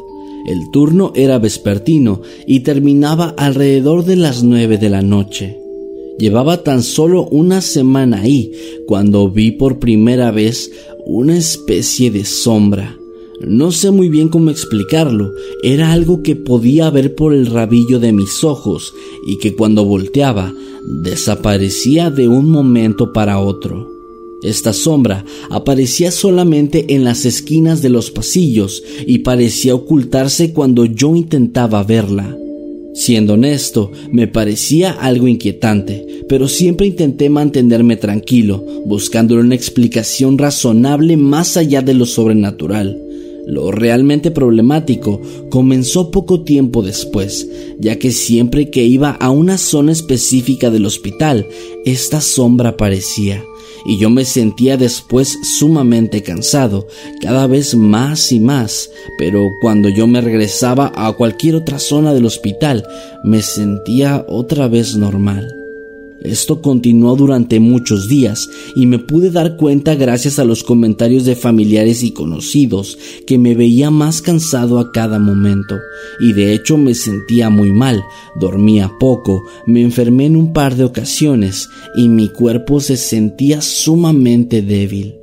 El 0.45 0.69
turno 0.69 1.11
era 1.15 1.39
vespertino 1.39 2.21
y 2.45 2.59
terminaba 2.59 3.33
alrededor 3.39 4.05
de 4.05 4.17
las 4.17 4.43
nueve 4.43 4.77
de 4.77 4.91
la 4.91 5.01
noche. 5.01 5.57
Llevaba 6.19 6.61
tan 6.61 6.83
solo 6.83 7.23
una 7.31 7.61
semana 7.61 8.21
ahí 8.21 8.51
cuando 8.85 9.31
vi 9.31 9.49
por 9.49 9.79
primera 9.79 10.29
vez 10.29 10.69
una 11.07 11.35
especie 11.35 12.11
de 12.11 12.23
sombra. 12.23 12.95
No 13.41 13.71
sé 13.71 13.89
muy 13.89 14.09
bien 14.09 14.29
cómo 14.29 14.51
explicarlo, 14.51 15.31
era 15.63 15.91
algo 15.91 16.21
que 16.21 16.35
podía 16.35 16.91
ver 16.91 17.15
por 17.15 17.33
el 17.33 17.47
rabillo 17.47 17.99
de 17.99 18.11
mis 18.11 18.43
ojos 18.43 18.93
y 19.25 19.39
que 19.39 19.55
cuando 19.55 19.85
volteaba 19.85 20.53
desaparecía 20.85 22.09
de 22.09 22.27
un 22.27 22.49
momento 22.49 23.13
para 23.13 23.39
otro. 23.39 23.91
Esta 24.43 24.73
sombra 24.73 25.25
aparecía 25.49 26.11
solamente 26.11 26.93
en 26.93 27.03
las 27.03 27.25
esquinas 27.25 27.81
de 27.81 27.89
los 27.89 28.11
pasillos 28.11 28.83
y 29.07 29.19
parecía 29.19 29.73
ocultarse 29.73 30.53
cuando 30.53 30.85
yo 30.85 31.15
intentaba 31.15 31.83
verla. 31.83 32.37
Siendo 32.93 33.33
honesto, 33.33 33.91
me 34.11 34.27
parecía 34.27 34.91
algo 34.91 35.27
inquietante, 35.27 36.05
pero 36.29 36.47
siempre 36.47 36.87
intenté 36.87 37.29
mantenerme 37.29 37.97
tranquilo, 37.97 38.63
buscando 38.85 39.35
una 39.35 39.55
explicación 39.55 40.37
razonable 40.37 41.17
más 41.17 41.57
allá 41.57 41.81
de 41.81 41.93
lo 41.93 42.05
sobrenatural. 42.05 43.04
Lo 43.45 43.71
realmente 43.71 44.31
problemático 44.31 45.21
comenzó 45.49 46.10
poco 46.10 46.41
tiempo 46.41 46.81
después, 46.81 47.47
ya 47.79 47.99
que 47.99 48.12
siempre 48.12 48.71
que 48.71 48.84
iba 48.84 49.12
a 49.12 49.29
una 49.29 49.58
zona 49.58 49.91
específica 49.91 50.71
del 50.71 50.86
hospital, 50.86 51.47
esta 51.86 52.21
sombra 52.21 52.69
aparecía, 52.69 53.43
y 53.86 53.99
yo 53.99 54.10
me 54.10 54.25
sentía 54.25 54.77
después 54.77 55.38
sumamente 55.58 56.23
cansado, 56.23 56.88
cada 57.21 57.45
vez 57.45 57.75
más 57.75 58.31
y 58.31 58.39
más, 58.39 58.89
pero 59.19 59.51
cuando 59.62 59.89
yo 59.89 60.08
me 60.08 60.21
regresaba 60.21 60.91
a 60.95 61.13
cualquier 61.13 61.55
otra 61.55 61.77
zona 61.77 62.13
del 62.13 62.25
hospital, 62.25 62.84
me 63.23 63.43
sentía 63.43 64.25
otra 64.27 64.67
vez 64.67 64.95
normal. 64.95 65.64
Esto 66.25 66.61
continuó 66.61 67.15
durante 67.15 67.59
muchos 67.59 68.07
días 68.07 68.49
y 68.75 68.85
me 68.88 68.99
pude 68.99 69.31
dar 69.31 69.57
cuenta 69.57 69.95
gracias 69.95 70.39
a 70.39 70.43
los 70.43 70.63
comentarios 70.63 71.25
de 71.25 71.35
familiares 71.35 72.03
y 72.03 72.11
conocidos 72.11 72.97
que 73.27 73.38
me 73.38 73.55
veía 73.55 73.91
más 73.91 74.21
cansado 74.21 74.79
a 74.79 74.91
cada 74.91 75.19
momento 75.19 75.75
y 76.19 76.33
de 76.33 76.53
hecho 76.53 76.77
me 76.77 76.93
sentía 76.95 77.49
muy 77.49 77.71
mal, 77.71 78.03
dormía 78.35 78.91
poco, 78.99 79.43
me 79.65 79.81
enfermé 79.81 80.25
en 80.25 80.35
un 80.35 80.53
par 80.53 80.75
de 80.75 80.83
ocasiones 80.83 81.69
y 81.95 82.09
mi 82.09 82.29
cuerpo 82.29 82.79
se 82.79 82.97
sentía 82.97 83.61
sumamente 83.61 84.61
débil. 84.61 85.15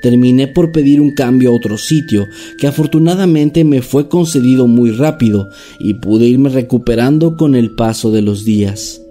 Terminé 0.00 0.46
por 0.46 0.70
pedir 0.70 1.00
un 1.00 1.12
cambio 1.12 1.50
a 1.50 1.56
otro 1.56 1.76
sitio, 1.76 2.26
que 2.58 2.68
afortunadamente 2.68 3.64
me 3.64 3.82
fue 3.82 4.08
concedido 4.08 4.68
muy 4.68 4.92
rápido 4.92 5.48
y 5.80 5.94
pude 5.94 6.26
irme 6.26 6.50
recuperando 6.50 7.36
con 7.36 7.56
el 7.56 7.74
paso 7.74 8.12
de 8.12 8.22
los 8.22 8.44
días. 8.44 9.02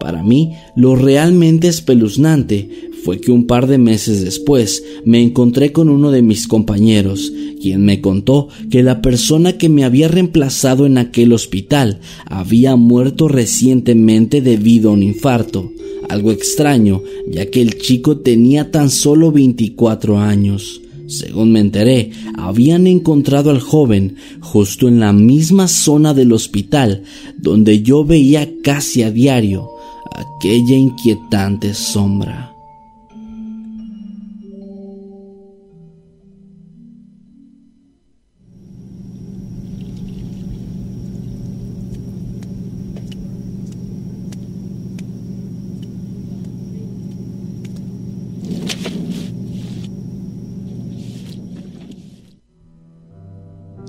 Para 0.00 0.22
mí, 0.22 0.52
lo 0.76 0.94
realmente 0.94 1.68
espeluznante 1.68 2.88
fue 3.04 3.20
que 3.20 3.32
un 3.32 3.46
par 3.46 3.66
de 3.66 3.78
meses 3.78 4.24
después 4.24 4.84
me 5.04 5.22
encontré 5.22 5.72
con 5.72 5.88
uno 5.88 6.10
de 6.10 6.22
mis 6.22 6.46
compañeros, 6.46 7.32
quien 7.60 7.84
me 7.84 8.00
contó 8.00 8.48
que 8.70 8.82
la 8.82 9.02
persona 9.02 9.58
que 9.58 9.68
me 9.68 9.84
había 9.84 10.08
reemplazado 10.08 10.86
en 10.86 10.98
aquel 10.98 11.32
hospital 11.32 12.00
había 12.26 12.76
muerto 12.76 13.28
recientemente 13.28 14.40
debido 14.40 14.90
a 14.90 14.92
un 14.92 15.02
infarto, 15.02 15.72
algo 16.08 16.32
extraño, 16.32 17.02
ya 17.30 17.46
que 17.46 17.60
el 17.60 17.78
chico 17.78 18.18
tenía 18.18 18.70
tan 18.70 18.90
solo 18.90 19.32
24 19.32 20.18
años. 20.18 20.80
Según 21.06 21.52
me 21.52 21.60
enteré, 21.60 22.10
habían 22.36 22.86
encontrado 22.86 23.50
al 23.50 23.60
joven 23.60 24.16
justo 24.40 24.88
en 24.88 25.00
la 25.00 25.14
misma 25.14 25.66
zona 25.66 26.12
del 26.12 26.32
hospital 26.32 27.04
donde 27.38 27.82
yo 27.82 28.04
veía 28.04 28.50
casi 28.62 29.02
a 29.02 29.10
diario 29.10 29.77
aquella 30.14 30.76
inquietante 30.76 31.74
sombra. 31.74 32.52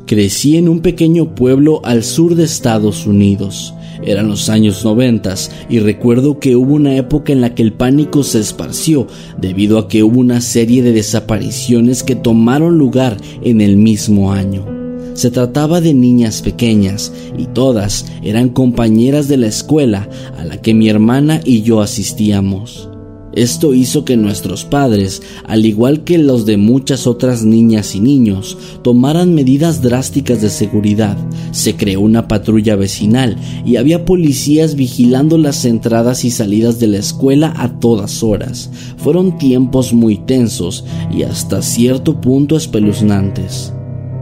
Crecí 0.09 0.57
en 0.57 0.69
un 0.69 0.79
pequeño 0.79 1.35
pueblo 1.35 1.81
al 1.85 2.03
sur 2.03 2.33
de 2.33 2.43
Estados 2.43 3.05
Unidos 3.05 3.75
Eran 4.03 4.29
los 4.29 4.49
años 4.49 4.83
noventas 4.83 5.51
y 5.69 5.79
recuerdo 5.79 6.39
que 6.39 6.55
hubo 6.55 6.73
una 6.73 6.95
época 6.95 7.33
en 7.33 7.41
la 7.41 7.53
que 7.53 7.63
el 7.63 7.73
pánico 7.73 8.23
se 8.23 8.39
esparció 8.39 9.07
debido 9.39 9.77
a 9.77 9.87
que 9.87 10.03
hubo 10.03 10.19
una 10.19 10.41
serie 10.41 10.81
de 10.81 10.93
desapariciones 10.93 12.03
que 12.03 12.15
tomaron 12.15 12.77
lugar 12.77 13.17
en 13.43 13.61
el 13.61 13.75
mismo 13.75 14.31
año. 14.31 14.65
Se 15.13 15.31
trataba 15.31 15.81
de 15.81 15.93
niñas 15.93 16.41
pequeñas 16.41 17.11
y 17.37 17.45
todas 17.47 18.05
eran 18.23 18.49
compañeras 18.49 19.27
de 19.27 19.37
la 19.37 19.47
escuela 19.47 20.07
a 20.37 20.45
la 20.45 20.61
que 20.61 20.73
mi 20.73 20.87
hermana 20.87 21.41
y 21.43 21.61
yo 21.61 21.81
asistíamos. 21.81 22.88
Esto 23.33 23.73
hizo 23.73 24.05
que 24.05 24.17
nuestros 24.17 24.65
padres, 24.65 25.21
al 25.45 25.65
igual 25.65 26.03
que 26.03 26.17
los 26.17 26.45
de 26.45 26.57
muchas 26.57 27.07
otras 27.07 27.43
niñas 27.43 27.95
y 27.95 27.99
niños, 27.99 28.57
tomaran 28.81 29.35
medidas 29.35 29.81
drásticas 29.81 30.41
de 30.41 30.49
seguridad. 30.49 31.17
Se 31.51 31.75
creó 31.75 32.01
una 32.01 32.27
patrulla 32.27 32.75
vecinal 32.75 33.37
y 33.65 33.75
había 33.75 34.05
policías 34.05 34.75
vigilando 34.75 35.37
las 35.37 35.65
entradas 35.65 36.25
y 36.25 36.31
salidas 36.31 36.79
de 36.79 36.87
la 36.87 36.97
escuela 36.97 37.53
a 37.57 37.79
todas 37.79 38.23
horas. 38.23 38.69
Fueron 38.97 39.37
tiempos 39.37 39.93
muy 39.93 40.17
tensos 40.17 40.83
y 41.11 41.23
hasta 41.23 41.61
cierto 41.61 42.19
punto 42.19 42.57
espeluznantes. 42.57 43.73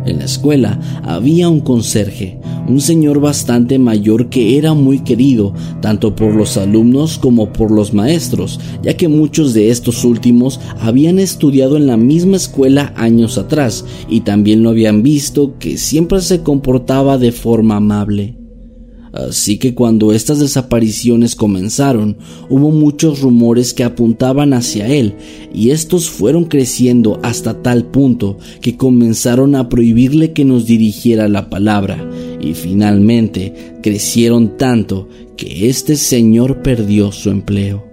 En 0.07 0.19
la 0.19 0.25
escuela 0.25 0.79
había 1.03 1.49
un 1.49 1.59
conserje, 1.59 2.39
un 2.67 2.79
señor 2.79 3.19
bastante 3.19 3.77
mayor 3.77 4.29
que 4.29 4.57
era 4.57 4.73
muy 4.73 4.99
querido 4.99 5.53
tanto 5.81 6.15
por 6.15 6.33
los 6.33 6.55
alumnos 6.57 7.17
como 7.17 7.51
por 7.51 7.71
los 7.71 7.93
maestros, 7.93 8.59
ya 8.81 8.95
que 8.95 9.09
muchos 9.09 9.53
de 9.53 9.69
estos 9.69 10.05
últimos 10.05 10.59
habían 10.79 11.19
estudiado 11.19 11.75
en 11.75 11.87
la 11.87 11.97
misma 11.97 12.37
escuela 12.37 12.93
años 12.95 13.37
atrás 13.37 13.83
y 14.09 14.21
también 14.21 14.63
lo 14.63 14.69
habían 14.69 15.03
visto 15.03 15.57
que 15.59 15.77
siempre 15.77 16.21
se 16.21 16.41
comportaba 16.41 17.17
de 17.17 17.33
forma 17.33 17.75
amable. 17.75 18.46
Así 19.13 19.57
que 19.57 19.73
cuando 19.73 20.11
estas 20.13 20.39
desapariciones 20.39 21.35
comenzaron, 21.35 22.17
hubo 22.49 22.71
muchos 22.71 23.21
rumores 23.21 23.73
que 23.73 23.83
apuntaban 23.83 24.53
hacia 24.53 24.87
él, 24.87 25.15
y 25.53 25.71
estos 25.71 26.09
fueron 26.09 26.45
creciendo 26.45 27.19
hasta 27.23 27.61
tal 27.61 27.85
punto 27.85 28.37
que 28.61 28.77
comenzaron 28.77 29.55
a 29.55 29.69
prohibirle 29.69 30.33
que 30.33 30.45
nos 30.45 30.65
dirigiera 30.65 31.27
la 31.27 31.49
palabra, 31.49 32.09
y 32.41 32.53
finalmente 32.53 33.53
crecieron 33.81 34.57
tanto 34.57 35.07
que 35.35 35.69
este 35.69 35.95
señor 35.95 36.61
perdió 36.61 37.11
su 37.11 37.29
empleo. 37.29 37.86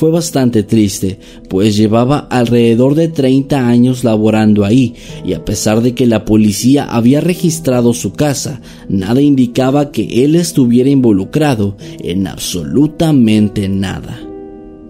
Fue 0.00 0.10
bastante 0.10 0.62
triste, 0.62 1.18
pues 1.50 1.76
llevaba 1.76 2.20
alrededor 2.20 2.94
de 2.94 3.08
30 3.08 3.68
años 3.68 4.02
laborando 4.02 4.64
ahí, 4.64 4.94
y 5.26 5.34
a 5.34 5.44
pesar 5.44 5.82
de 5.82 5.92
que 5.92 6.06
la 6.06 6.24
policía 6.24 6.86
había 6.86 7.20
registrado 7.20 7.92
su 7.92 8.14
casa, 8.14 8.62
nada 8.88 9.20
indicaba 9.20 9.92
que 9.92 10.24
él 10.24 10.36
estuviera 10.36 10.88
involucrado 10.88 11.76
en 12.02 12.26
absolutamente 12.28 13.68
nada. 13.68 14.18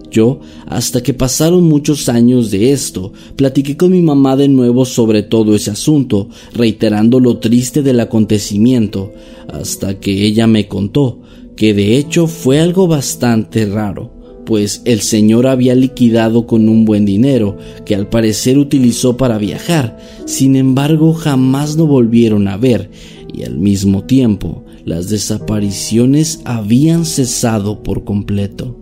Yo, 0.09 0.39
hasta 0.65 1.03
que 1.03 1.13
pasaron 1.13 1.65
muchos 1.65 2.07
años 2.07 2.49
de 2.49 2.71
esto, 2.71 3.11
platiqué 3.35 3.75
con 3.75 3.91
mi 3.91 4.01
mamá 4.01 4.37
de 4.37 4.47
nuevo 4.47 4.85
sobre 4.85 5.23
todo 5.23 5.55
ese 5.55 5.71
asunto, 5.71 6.29
reiterando 6.53 7.19
lo 7.19 7.37
triste 7.37 7.81
del 7.81 7.99
acontecimiento, 7.99 9.11
hasta 9.49 9.99
que 9.99 10.25
ella 10.25 10.47
me 10.47 10.69
contó 10.69 11.19
que 11.57 11.73
de 11.73 11.97
hecho 11.97 12.27
fue 12.27 12.61
algo 12.61 12.87
bastante 12.87 13.65
raro 13.65 14.20
pues 14.45 14.81
el 14.85 15.01
señor 15.01 15.47
había 15.47 15.75
liquidado 15.75 16.47
con 16.47 16.69
un 16.69 16.85
buen 16.85 17.05
dinero 17.05 17.57
que 17.85 17.95
al 17.95 18.07
parecer 18.09 18.57
utilizó 18.57 19.17
para 19.17 19.37
viajar, 19.37 19.97
sin 20.25 20.55
embargo 20.55 21.13
jamás 21.13 21.75
lo 21.75 21.87
volvieron 21.87 22.47
a 22.47 22.57
ver 22.57 22.89
y 23.33 23.43
al 23.43 23.57
mismo 23.57 24.03
tiempo 24.03 24.63
las 24.85 25.09
desapariciones 25.09 26.41
habían 26.45 27.05
cesado 27.05 27.83
por 27.83 28.03
completo. 28.03 28.77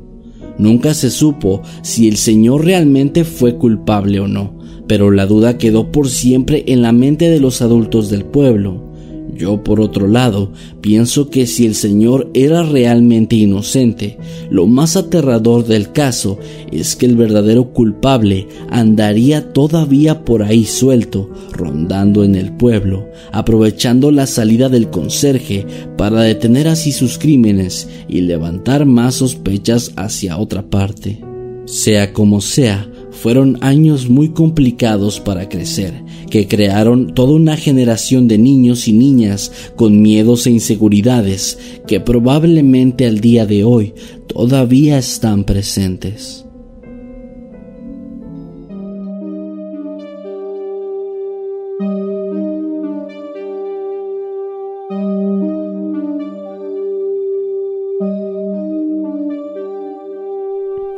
Nunca 0.57 0.93
se 0.93 1.09
supo 1.09 1.61
si 1.83 2.07
el 2.07 2.17
señor 2.17 2.65
realmente 2.65 3.23
fue 3.23 3.55
culpable 3.55 4.19
o 4.19 4.27
no, 4.27 4.59
pero 4.87 5.11
la 5.11 5.25
duda 5.25 5.57
quedó 5.57 5.91
por 5.91 6.09
siempre 6.09 6.65
en 6.67 6.81
la 6.81 6.91
mente 6.91 7.29
de 7.29 7.39
los 7.39 7.61
adultos 7.61 8.09
del 8.09 8.25
pueblo. 8.25 8.88
Yo, 9.39 9.63
por 9.63 9.79
otro 9.79 10.09
lado, 10.09 10.51
pienso 10.81 11.29
que 11.29 11.47
si 11.47 11.65
el 11.65 11.73
señor 11.73 12.29
era 12.33 12.61
realmente 12.61 13.37
inocente, 13.37 14.17
lo 14.49 14.67
más 14.67 14.97
aterrador 14.97 15.65
del 15.65 15.93
caso 15.93 16.37
es 16.73 16.97
que 16.97 17.05
el 17.05 17.15
verdadero 17.15 17.71
culpable 17.71 18.49
andaría 18.69 19.53
todavía 19.53 20.25
por 20.25 20.43
ahí 20.43 20.65
suelto, 20.65 21.29
rondando 21.53 22.25
en 22.25 22.35
el 22.35 22.51
pueblo, 22.51 23.07
aprovechando 23.31 24.11
la 24.11 24.27
salida 24.27 24.67
del 24.67 24.89
conserje 24.89 25.65
para 25.97 26.21
detener 26.21 26.67
así 26.67 26.91
sus 26.91 27.17
crímenes 27.17 27.87
y 28.09 28.19
levantar 28.19 28.85
más 28.85 29.15
sospechas 29.15 29.93
hacia 29.95 30.37
otra 30.37 30.69
parte. 30.69 31.23
Sea 31.63 32.11
como 32.11 32.41
sea, 32.41 32.89
fueron 33.21 33.57
años 33.61 34.09
muy 34.09 34.29
complicados 34.29 35.19
para 35.19 35.49
crecer, 35.49 35.93
que 36.29 36.47
crearon 36.47 37.13
toda 37.13 37.33
una 37.33 37.57
generación 37.57 38.27
de 38.27 38.37
niños 38.37 38.87
y 38.87 38.93
niñas 38.93 39.51
con 39.75 40.01
miedos 40.01 40.47
e 40.47 40.51
inseguridades 40.51 41.57
que 41.85 41.99
probablemente 41.99 43.05
al 43.05 43.19
día 43.19 43.45
de 43.45 43.63
hoy 43.63 43.93
todavía 44.27 44.97
están 44.97 45.43
presentes. 45.43 46.45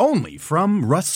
only 0.00 0.38
from 0.38 0.84
Rust 0.84 1.12